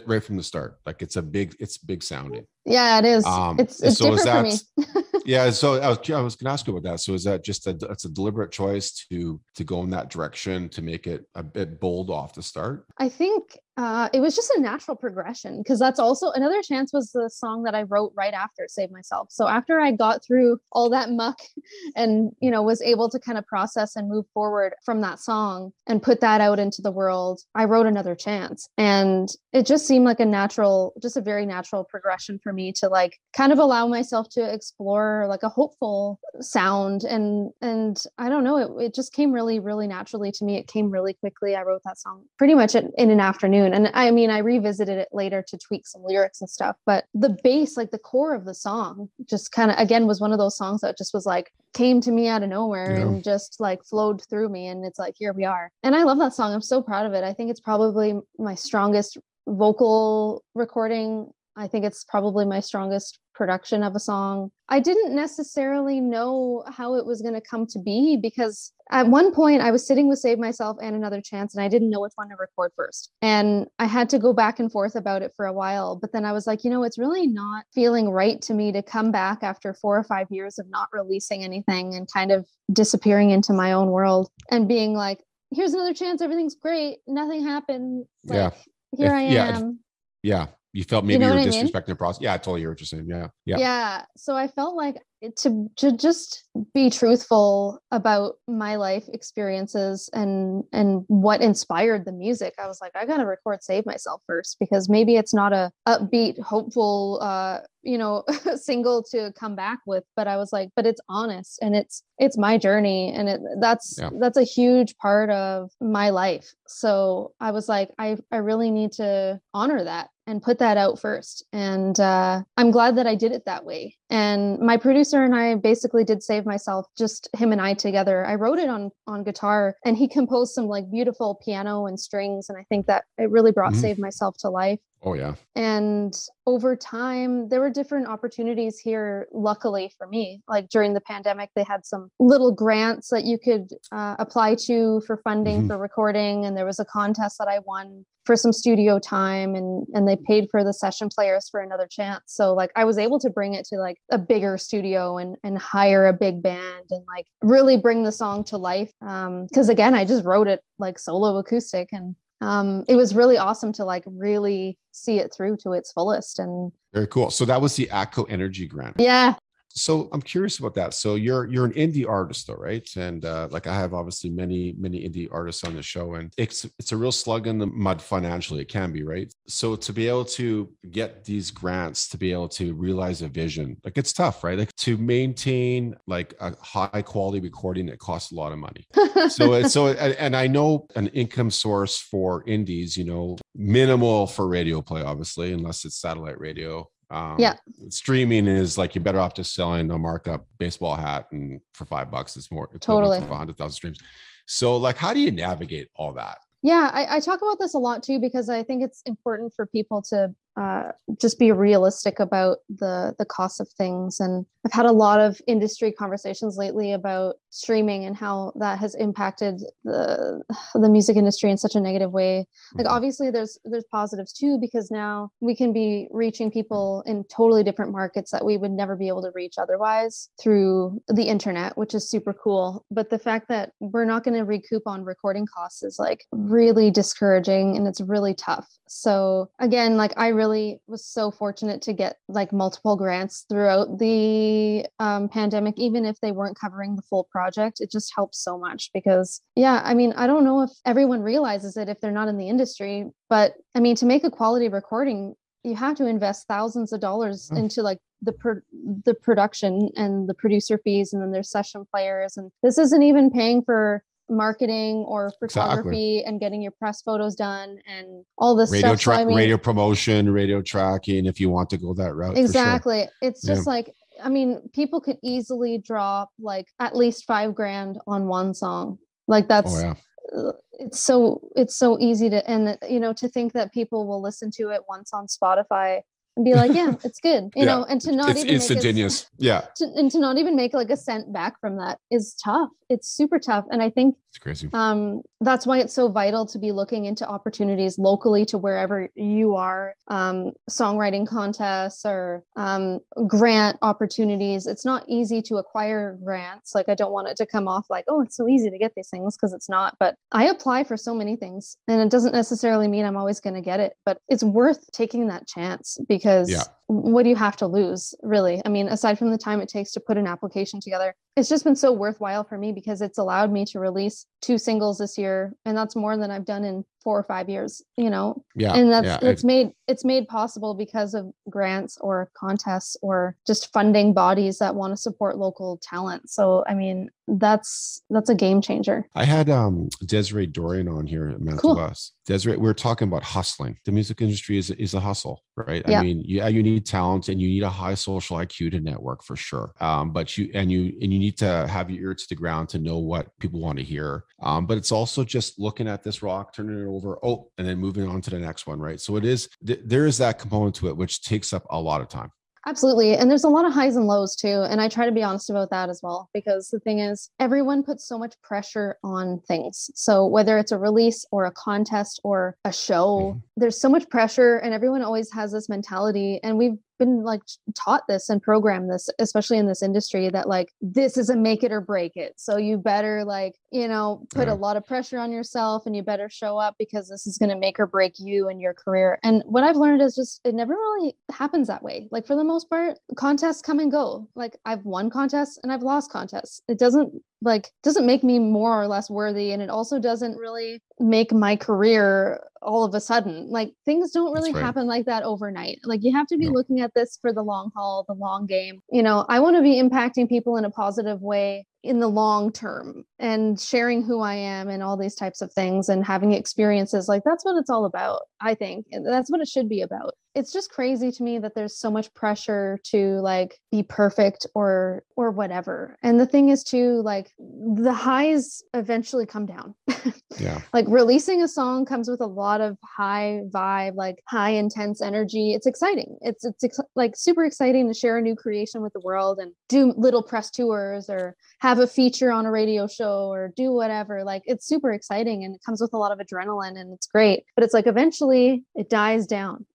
[0.08, 0.80] right from the start.
[0.86, 2.46] Like it's a big, it's big sounding.
[2.66, 3.24] Yeah, it is.
[3.26, 5.02] Um, it's it's so is different for me.
[5.26, 5.50] Yeah.
[5.50, 7.00] So I was, I was going to ask you about that.
[7.00, 10.70] So is that just a, it's a deliberate choice to, to go in that direction
[10.70, 12.86] to make it a bit bold off the start?
[13.00, 17.12] I think uh, it was just a natural progression because that's also another chance was
[17.12, 19.28] the song that I wrote right after Save Myself.
[19.32, 21.40] So after I got through all that muck
[21.96, 25.72] and you know was able to kind of process and move forward from that song
[25.88, 30.06] and put that out into the world, I wrote another chance, and it just seemed
[30.06, 33.88] like a natural, just a very natural progression for me to like kind of allow
[33.88, 39.14] myself to explore like a hopeful sound and and I don't know, it, it just
[39.14, 40.58] came really really naturally to me.
[40.58, 41.56] It came really quickly.
[41.56, 44.98] I wrote that song pretty much in, in an afternoon, and I mean I revisited
[44.98, 48.46] it later to tweak some lyrics and stuff, but the bass, like the core of
[48.46, 51.52] the song, just kind of again was one of those songs that just was like
[51.74, 53.02] came to me out of nowhere Yeah.
[53.04, 55.72] and just like flowed through me, and it's like here we are.
[55.84, 56.54] And I love that song.
[56.54, 57.24] I'm so proud of it.
[57.24, 61.32] I think it's probably my strongest vocal recording.
[61.58, 64.50] I think it's probably my strongest production of a song.
[64.70, 69.34] I didn't necessarily know how it was going to come to be because at one
[69.34, 72.14] point I was sitting with Save Myself and Another Chance and I didn't know which
[72.16, 73.12] one to record first.
[73.22, 75.98] And I had to go back and forth about it for a while.
[76.00, 78.82] But then I was like, you know, it's really not feeling right to me to
[78.82, 83.32] come back after four or five years of not releasing anything and kind of disappearing
[83.32, 85.20] into my own world and being like,
[85.54, 86.22] here's another chance.
[86.22, 86.98] Everything's great.
[87.08, 88.06] Nothing happened.
[88.26, 88.50] Like, Yeah.
[88.98, 89.80] Here If- I yeah, if- am.
[90.24, 90.48] Yeah.
[90.76, 91.68] You felt maybe know you, were I mean?
[91.68, 92.22] disrespecting the process.
[92.22, 93.08] Yeah, I totally hear what you're saying.
[93.08, 93.28] Yeah.
[93.46, 93.58] Yeah.
[93.58, 94.98] yeah so i felt like
[95.38, 102.54] to to just be truthful about my life experiences and and what inspired the music
[102.60, 106.40] i was like i gotta record save myself first because maybe it's not a upbeat
[106.40, 108.24] hopeful uh you know
[108.56, 112.38] single to come back with but i was like but it's honest and it's it's
[112.38, 114.10] my journey and it that's yeah.
[114.20, 118.92] that's a huge part of my life so i was like i i really need
[118.92, 121.46] to honor that and put that out first.
[121.54, 123.98] And uh, I'm glad that I did it that way.
[124.10, 128.26] And my producer and I basically did Save Myself, just him and I together.
[128.26, 132.50] I wrote it on on guitar, and he composed some like beautiful piano and strings.
[132.50, 133.82] And I think that it really brought mm-hmm.
[133.82, 134.80] Save Myself to life.
[135.06, 135.36] Oh yeah.
[135.56, 136.14] And
[136.48, 139.28] over time, there were different opportunities here.
[139.32, 143.70] Luckily for me, like during the pandemic, they had some little grants that you could
[143.92, 145.68] uh, apply to for funding mm-hmm.
[145.68, 149.86] for recording, and there was a contest that I won for some studio time and
[149.94, 153.20] and they paid for the session players for another chance so like i was able
[153.20, 157.04] to bring it to like a bigger studio and and hire a big band and
[157.08, 160.98] like really bring the song to life um because again i just wrote it like
[160.98, 162.16] solo acoustic and
[162.46, 166.72] um it was really awesome to like really see it through to its fullest and
[166.94, 167.30] very cool.
[167.30, 168.96] So that was the ATCO energy grant.
[168.98, 169.36] Yeah
[169.76, 170.94] so i'm curious about that.
[170.94, 172.88] So you're you're an indie artist though right?
[172.96, 176.66] And uh, like i have obviously many many indie artists on the show and it's
[176.80, 179.34] it's a real slug in the mud financially it can be right?
[179.48, 183.78] So to be able to get these grants to be able to realize a vision
[183.84, 184.58] like it's tough right?
[184.58, 188.88] Like to maintain like a high quality recording it costs a lot of money.
[189.30, 194.82] So so and i know an income source for indies you know minimal for radio
[194.82, 197.56] play obviously unless it's satellite radio um, yeah.
[197.90, 202.10] Streaming is like you're better off just selling a markup baseball hat and for five
[202.10, 204.00] bucks, it's more totally 100,000 streams.
[204.48, 206.38] So, like, how do you navigate all that?
[206.62, 209.68] Yeah, I, I, talk about this a lot too because I think it's important for
[209.68, 214.20] people to uh, just be realistic about the the cost of things.
[214.20, 218.96] And I've had a lot of industry conversations lately about streaming and how that has
[218.96, 220.42] impacted the
[220.74, 222.48] the music industry in such a negative way.
[222.74, 222.96] Like mm-hmm.
[222.96, 227.92] obviously there's there's positives too because now we can be reaching people in totally different
[227.92, 232.10] markets that we would never be able to reach otherwise through the internet, which is
[232.10, 232.86] super cool.
[232.92, 236.92] But the fact that we're not going to recoup on recording costs is like really
[236.92, 238.68] discouraging and it's really tough.
[238.88, 244.86] So again, like I really was so fortunate to get like multiple grants throughout the
[245.00, 247.82] um, pandemic, even if they weren't covering the full project.
[247.82, 251.78] It just helps so much because, yeah, I mean, I don't know if everyone realizes
[251.78, 255.36] it if they're not in the industry, but I mean, to make a quality recording,
[255.64, 257.58] you have to invest thousands of dollars oh.
[257.58, 258.62] into like the pro-
[259.04, 263.30] the production and the producer fees and then there's session players and this isn't even
[263.30, 266.24] paying for marketing or photography exactly.
[266.24, 269.00] and getting your press photos done and all this radio stuff.
[269.00, 272.38] Tra- so, I mean, radio promotion, radio tracking, if you want to go that route.
[272.38, 273.02] Exactly.
[273.02, 273.12] Sure.
[273.22, 273.74] It's just yeah.
[273.74, 278.98] like, I mean, people could easily drop like at least five grand on one song.
[279.28, 279.94] Like that's, oh, yeah.
[280.36, 284.22] Uh, it's so, it's so easy to, and you know, to think that people will
[284.22, 286.02] listen to it once on Spotify
[286.36, 287.66] and be like, yeah, it's good, you yeah.
[287.66, 290.74] know, and to not it's even instantaneous, a, yeah, to, and to not even make
[290.74, 292.70] like a cent back from that is tough.
[292.90, 294.70] It's super tough, and I think it's crazy.
[294.74, 299.56] Um, that's why it's so vital to be looking into opportunities locally to wherever you
[299.56, 304.66] are, um, songwriting contests or um, grant opportunities.
[304.66, 306.74] It's not easy to acquire grants.
[306.74, 308.94] Like I don't want it to come off like, oh, it's so easy to get
[308.96, 309.98] these things because it's not.
[310.00, 313.56] But I apply for so many things, and it doesn't necessarily mean I'm always going
[313.56, 313.94] to get it.
[314.06, 316.64] But it's worth taking that chance because yeah.
[316.88, 318.62] What do you have to lose really?
[318.66, 321.64] I mean aside from the time it takes to put an application together it's just
[321.64, 325.54] been so worthwhile for me because it's allowed me to release two singles this year
[325.66, 328.44] and that's more than i've done in four or five years you know?
[328.56, 333.38] Yeah and that's yeah, it's made it's made possible because of grants or contests or
[333.48, 336.30] just funding bodies that want to support local talent.
[336.30, 339.08] So i mean that's that's a game changer.
[339.16, 341.76] I had um desiree Dorion on here at Mantle cool.
[341.78, 342.14] West.
[342.26, 343.78] desiree we are talking about hustling.
[343.86, 345.84] The music industry is, is a hustle right?
[345.88, 346.00] Yeah.
[346.00, 349.24] i mean yeah you need talent and you need a high social iq to network
[349.24, 349.72] for sure.
[349.80, 352.70] Um but you and you and you need to have your ear to the ground
[352.70, 354.24] to know what people want to hear.
[354.42, 357.78] Um but it's also just looking at this rock turning it over oh and then
[357.78, 360.76] moving on to the next one right so it is th- there is that component
[360.76, 362.32] to it which takes up a lot of time
[362.68, 363.16] Absolutely.
[363.16, 364.64] And there's a lot of highs and lows too.
[364.64, 367.84] And I try to be honest about that as well, because the thing is, everyone
[367.84, 369.92] puts so much pressure on things.
[369.94, 373.40] So whether it's a release or a contest or a show, mm-hmm.
[373.56, 376.40] there's so much pressure, and everyone always has this mentality.
[376.44, 377.42] And we've been like
[377.76, 381.64] taught this and programmed this especially in this industry that like this is a make
[381.64, 382.34] it or break it.
[382.38, 384.54] So you better like you know put yeah.
[384.54, 384.64] a mm-hmm.
[384.64, 387.58] lot of pressure on yourself and you better show up because this is going to
[387.58, 389.20] make or break you and your career.
[389.24, 392.08] And what i've learned is just it never really happens that way.
[392.12, 394.28] Like for the most part contests come and go.
[394.36, 396.62] Like i've won contests and i've lost contests.
[396.68, 400.82] It doesn't like doesn't make me more or less worthy and it also doesn't really
[401.00, 404.64] make my career all of a sudden like things don't really right.
[404.64, 406.52] happen like that overnight like you have to be no.
[406.52, 409.62] looking at this for the long haul the long game you know i want to
[409.62, 414.36] be impacting people in a positive way in the long term and sharing who I
[414.36, 417.86] am and all these types of things and having experiences like that's what it's all
[417.86, 420.14] about I think that's what it should be about.
[420.36, 425.04] It's just crazy to me that there's so much pressure to like be perfect or
[425.16, 425.98] or whatever.
[426.04, 429.76] And the thing is too like the highs eventually come down.
[430.40, 430.62] Yeah.
[430.74, 435.54] Like releasing a song comes with a lot of high vibe like high intense energy.
[435.54, 436.18] It's exciting.
[436.22, 439.54] It's it's ex- like super exciting to share a new creation with the world and
[439.70, 444.24] do little press tours or have a feature on a radio show or do whatever
[444.24, 447.44] like it's super exciting and it comes with a lot of adrenaline and it's great
[447.56, 449.66] but it's like eventually it dies down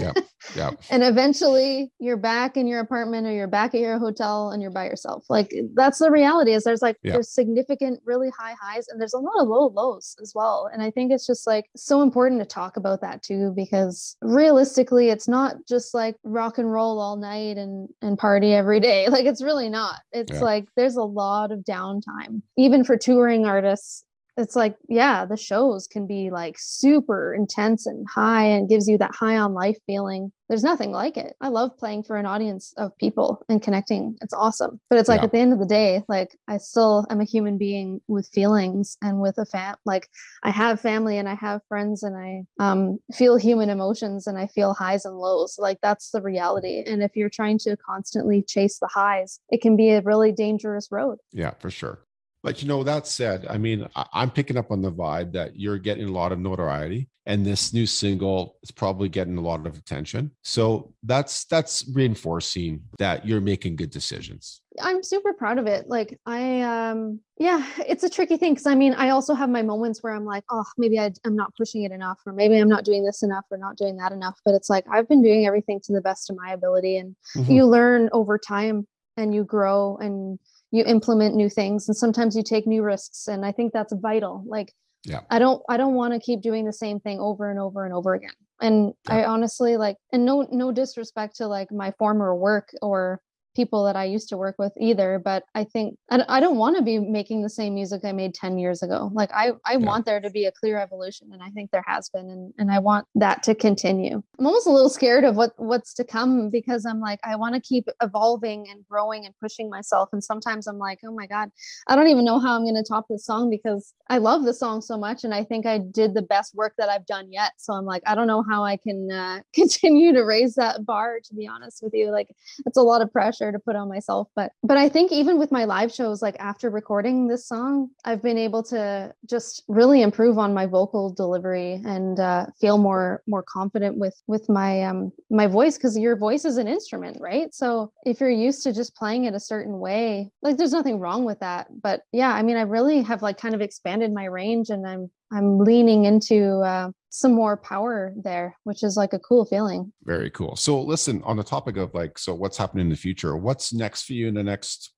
[0.00, 0.12] yeah
[0.54, 4.62] yeah and eventually you're back in your apartment or you're back at your hotel and
[4.62, 5.24] you're by yourself.
[5.28, 7.12] Like that's the reality is there's like yeah.
[7.12, 10.68] there's significant really high highs and there's a lot of low lows as well.
[10.72, 15.10] And i think it's just like so important to talk about that too because realistically
[15.10, 19.06] it's not just like rock and roll all night and and party every day.
[19.16, 20.00] Like it's really not.
[20.12, 20.40] It's yeah.
[20.40, 24.04] like there's a lot of downtime even for touring artists
[24.36, 28.98] it's like yeah the shows can be like super intense and high and gives you
[28.98, 30.32] that high on life feeling.
[30.48, 31.34] There's nothing like it.
[31.40, 34.16] I love playing for an audience of people and connecting.
[34.22, 34.80] It's awesome.
[34.88, 35.24] But it's like yeah.
[35.24, 38.96] at the end of the day like i still am a human being with feelings
[39.02, 40.08] and with a fam like
[40.42, 44.46] i have family and i have friends and i um, feel human emotions and i
[44.46, 45.56] feel highs and lows.
[45.58, 46.82] Like that's the reality.
[46.86, 50.88] And if you're trying to constantly chase the highs it can be a really dangerous
[50.90, 51.18] road.
[51.32, 52.05] Yeah for sure
[52.46, 55.58] but you know, that said, I mean, I, am picking up on the vibe that
[55.58, 59.66] you're getting a lot of notoriety, and this new single is probably getting a lot
[59.66, 60.30] of attention.
[60.44, 64.60] So that's that's reinforcing that you're making good decisions.
[64.80, 65.88] I'm super proud of it.
[65.88, 69.62] Like I um yeah, it's a tricky thing because I mean, I also have my
[69.62, 72.68] moments where I'm like, oh, maybe I, am not pushing it enough, or maybe I'm
[72.68, 74.38] not doing this enough, or not doing that enough.
[74.44, 77.50] But it's like I've been doing everything to the best of my ability, and mm-hmm.
[77.50, 78.86] you learn over time
[79.16, 80.38] and you grow and
[80.70, 84.42] you implement new things and sometimes you take new risks and i think that's vital.
[84.46, 84.72] Like
[85.04, 85.20] yeah.
[85.30, 87.94] I don't i don't want to keep doing the same thing over and over and
[87.94, 88.32] over again.
[88.60, 89.16] And yeah.
[89.16, 93.20] i honestly like and no no disrespect to like my former work or
[93.56, 95.20] people that I used to work with either.
[95.24, 98.34] But I think I, I don't want to be making the same music I made
[98.34, 99.10] 10 years ago.
[99.14, 99.78] Like I, I yeah.
[99.78, 101.30] want there to be a clear evolution.
[101.32, 102.28] And I think there has been.
[102.28, 104.22] And, and I want that to continue.
[104.38, 107.54] I'm almost a little scared of what what's to come because I'm like, I want
[107.54, 110.10] to keep evolving and growing and pushing myself.
[110.12, 111.48] And sometimes I'm like, oh my God,
[111.88, 114.54] I don't even know how I'm going to top this song because I love the
[114.54, 115.24] song so much.
[115.24, 117.52] And I think I did the best work that I've done yet.
[117.56, 121.18] So I'm like, I don't know how I can uh, continue to raise that bar,
[121.24, 122.10] to be honest with you.
[122.10, 122.28] Like
[122.66, 125.38] it's a lot of pressure pressure to put on myself but but i think even
[125.38, 130.02] with my live shows like after recording this song i've been able to just really
[130.02, 135.12] improve on my vocal delivery and uh, feel more more confident with with my um
[135.30, 137.54] my voice because your voice is an instrument right?
[137.54, 141.24] So if you're used to just playing it a certain way like there's nothing wrong
[141.24, 144.70] with that but yeah i mean i really have like kind of expanded my range
[144.70, 149.46] and i'm i'm leaning into uh, some more power there, which is like a cool
[149.46, 149.90] feeling.
[150.04, 150.54] Very cool.
[150.54, 153.36] So, listen, on the topic of like, so what's happening in the future?
[153.38, 154.92] What's next for you in the next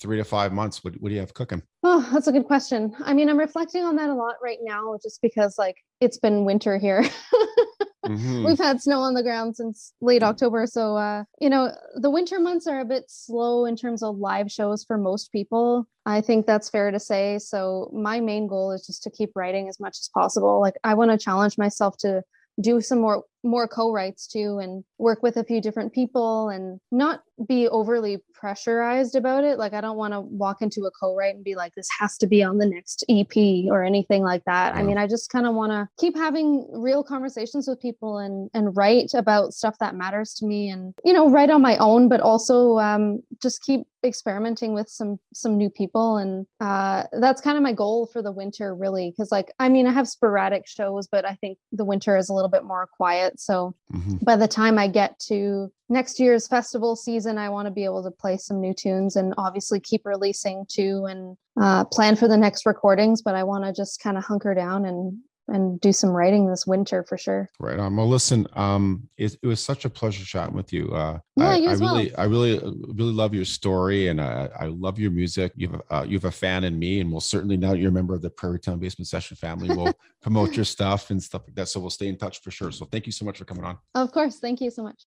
[0.00, 0.82] three to five months?
[0.82, 1.62] What, what do you have cooking?
[1.82, 2.96] Oh, that's a good question.
[3.00, 6.46] I mean, I'm reflecting on that a lot right now, just because like it's been
[6.46, 7.04] winter here.
[8.06, 8.46] Mm-hmm.
[8.46, 10.22] We've had snow on the ground since late.
[10.22, 10.66] October.
[10.66, 14.50] So, uh, you know, the winter months are a bit slow in terms of live
[14.50, 15.88] shows for most people.
[16.06, 17.38] I think that's fair to say.
[17.38, 20.60] So, my main goal is just to keep writing as much as possible.
[20.60, 22.22] Like, I want to challenge myself to
[22.60, 27.22] do some more more co-writes too and work with a few different people and not
[27.46, 29.58] be overly pressurized about it.
[29.58, 32.26] Like i don't want to walk into a co-write and be like this has to
[32.26, 33.36] be on the next ep
[33.70, 34.74] or anything like that.
[34.74, 38.50] I mean i just kind of want to keep having real conversations with people and
[38.54, 42.08] and write about stuff that matters to me and you know write on my own
[42.08, 46.16] but also um, just keep experimenting with some some new people.
[46.18, 49.86] And uh that's kind of my goal for the winter really because like i mean
[49.86, 53.27] i have sporadic shows but i think the winter is a little bit more quiet
[53.36, 54.16] so mm-hmm.
[54.22, 58.02] by the time i get to next year's festival season i want to be able
[58.02, 62.36] to play some new tunes and obviously keep releasing too and uh, plan for the
[62.36, 65.18] next recordings but i want to just kind of hunker down and
[65.48, 67.48] and do some writing this winter for sure.
[67.58, 67.96] Right on.
[67.96, 70.88] Well, listen, um, it, it was such a pleasure chatting with you.
[70.92, 72.20] Uh, yeah, I, you I as really, well.
[72.20, 75.52] I really, really love your story, and I, I love your music.
[75.56, 77.90] You have, uh, you have a fan in me, and we'll certainly now that you're
[77.90, 79.92] a member of the Prairie Town Basement Session family, we'll
[80.22, 81.68] promote your stuff and stuff like that.
[81.68, 82.70] So we'll stay in touch for sure.
[82.70, 83.78] So thank you so much for coming on.
[83.94, 85.04] Of course, thank you so much.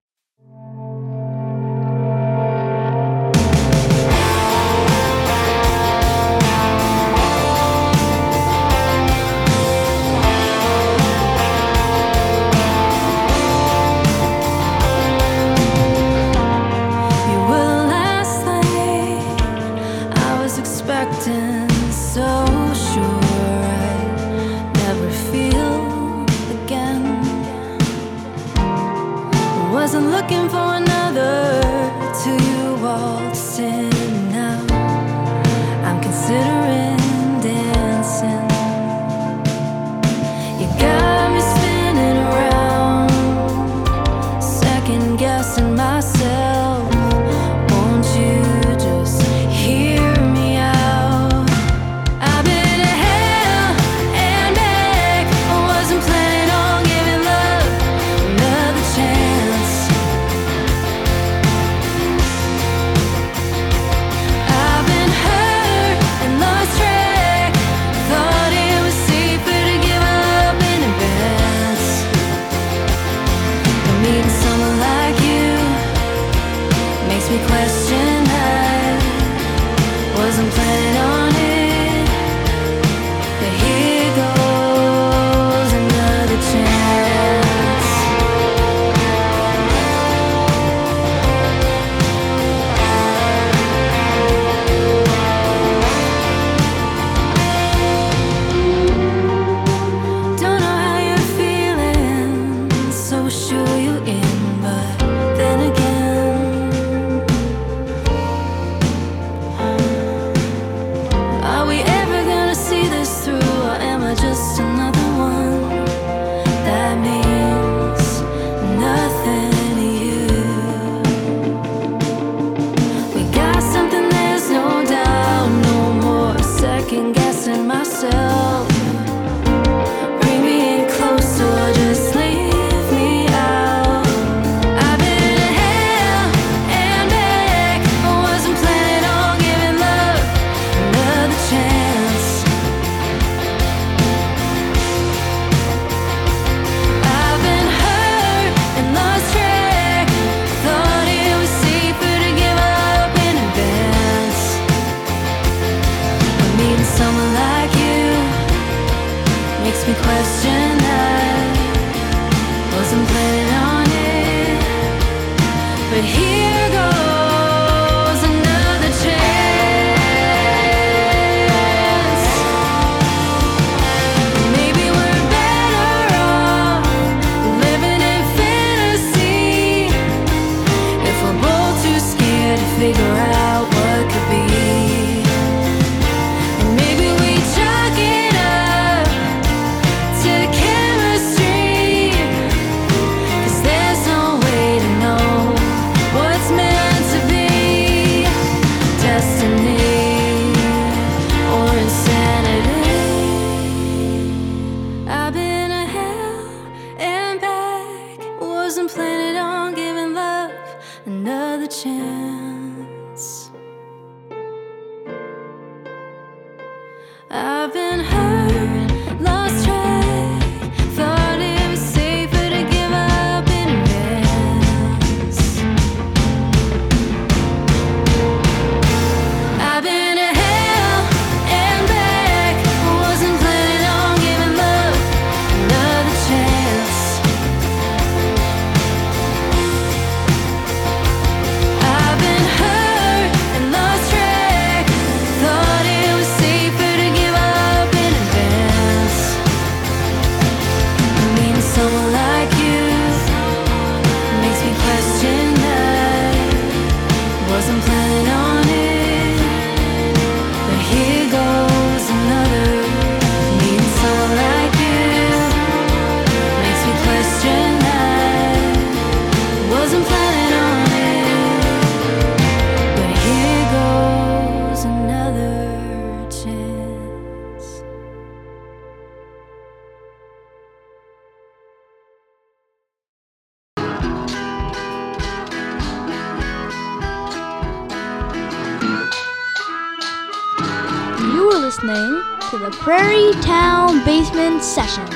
[291.53, 295.11] Listening to the Prairie Town Basement Sessions,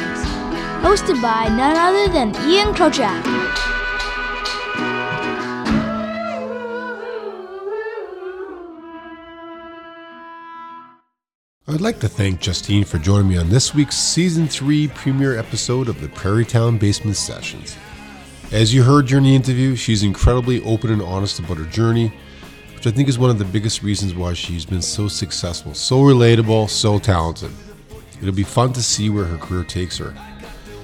[0.83, 3.25] hosted by none other than Ian Krochak.
[11.67, 15.89] I'd like to thank Justine for joining me on this week's Season 3 premiere episode
[15.89, 17.77] of the Prairie Town Basement Sessions.
[18.51, 22.13] As you heard during the interview, she's incredibly open and honest about her journey,
[22.81, 25.99] which I think is one of the biggest reasons why she's been so successful, so
[25.99, 27.51] relatable, so talented.
[28.23, 30.15] It'll be fun to see where her career takes her.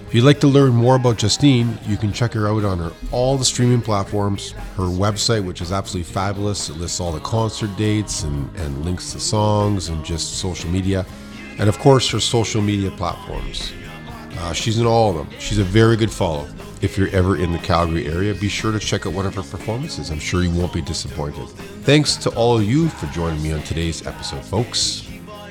[0.07, 2.93] If you'd like to learn more about Justine, you can check her out on her
[3.13, 4.51] all the streaming platforms.
[4.77, 9.13] Her website, which is absolutely fabulous, it lists all the concert dates and, and links
[9.13, 11.07] to songs and just social media.
[11.59, 13.73] And of course, her social media platforms.
[14.37, 15.41] Uh, she's in all of them.
[15.41, 16.47] She's a very good follow.
[16.87, 19.43] If you're ever in the Calgary area, be sure to check out one of her
[19.43, 20.11] performances.
[20.11, 21.49] I'm sure you won't be disappointed.
[21.83, 25.05] Thanks to all of you for joining me on today's episode, folks.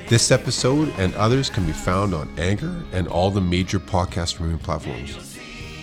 [0.08, 4.56] This episode and others can be found on Anchor and all the major podcast streaming
[4.58, 5.14] platforms.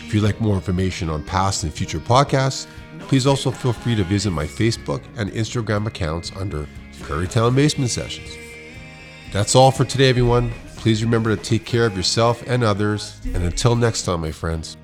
[0.03, 2.65] If you'd like more information on past and future podcasts,
[3.01, 6.67] please also feel free to visit my Facebook and Instagram accounts under
[7.01, 8.35] Prairie Town Basement Sessions.
[9.31, 10.51] That's all for today, everyone.
[10.77, 13.21] Please remember to take care of yourself and others.
[13.35, 14.77] And until next time, my friends,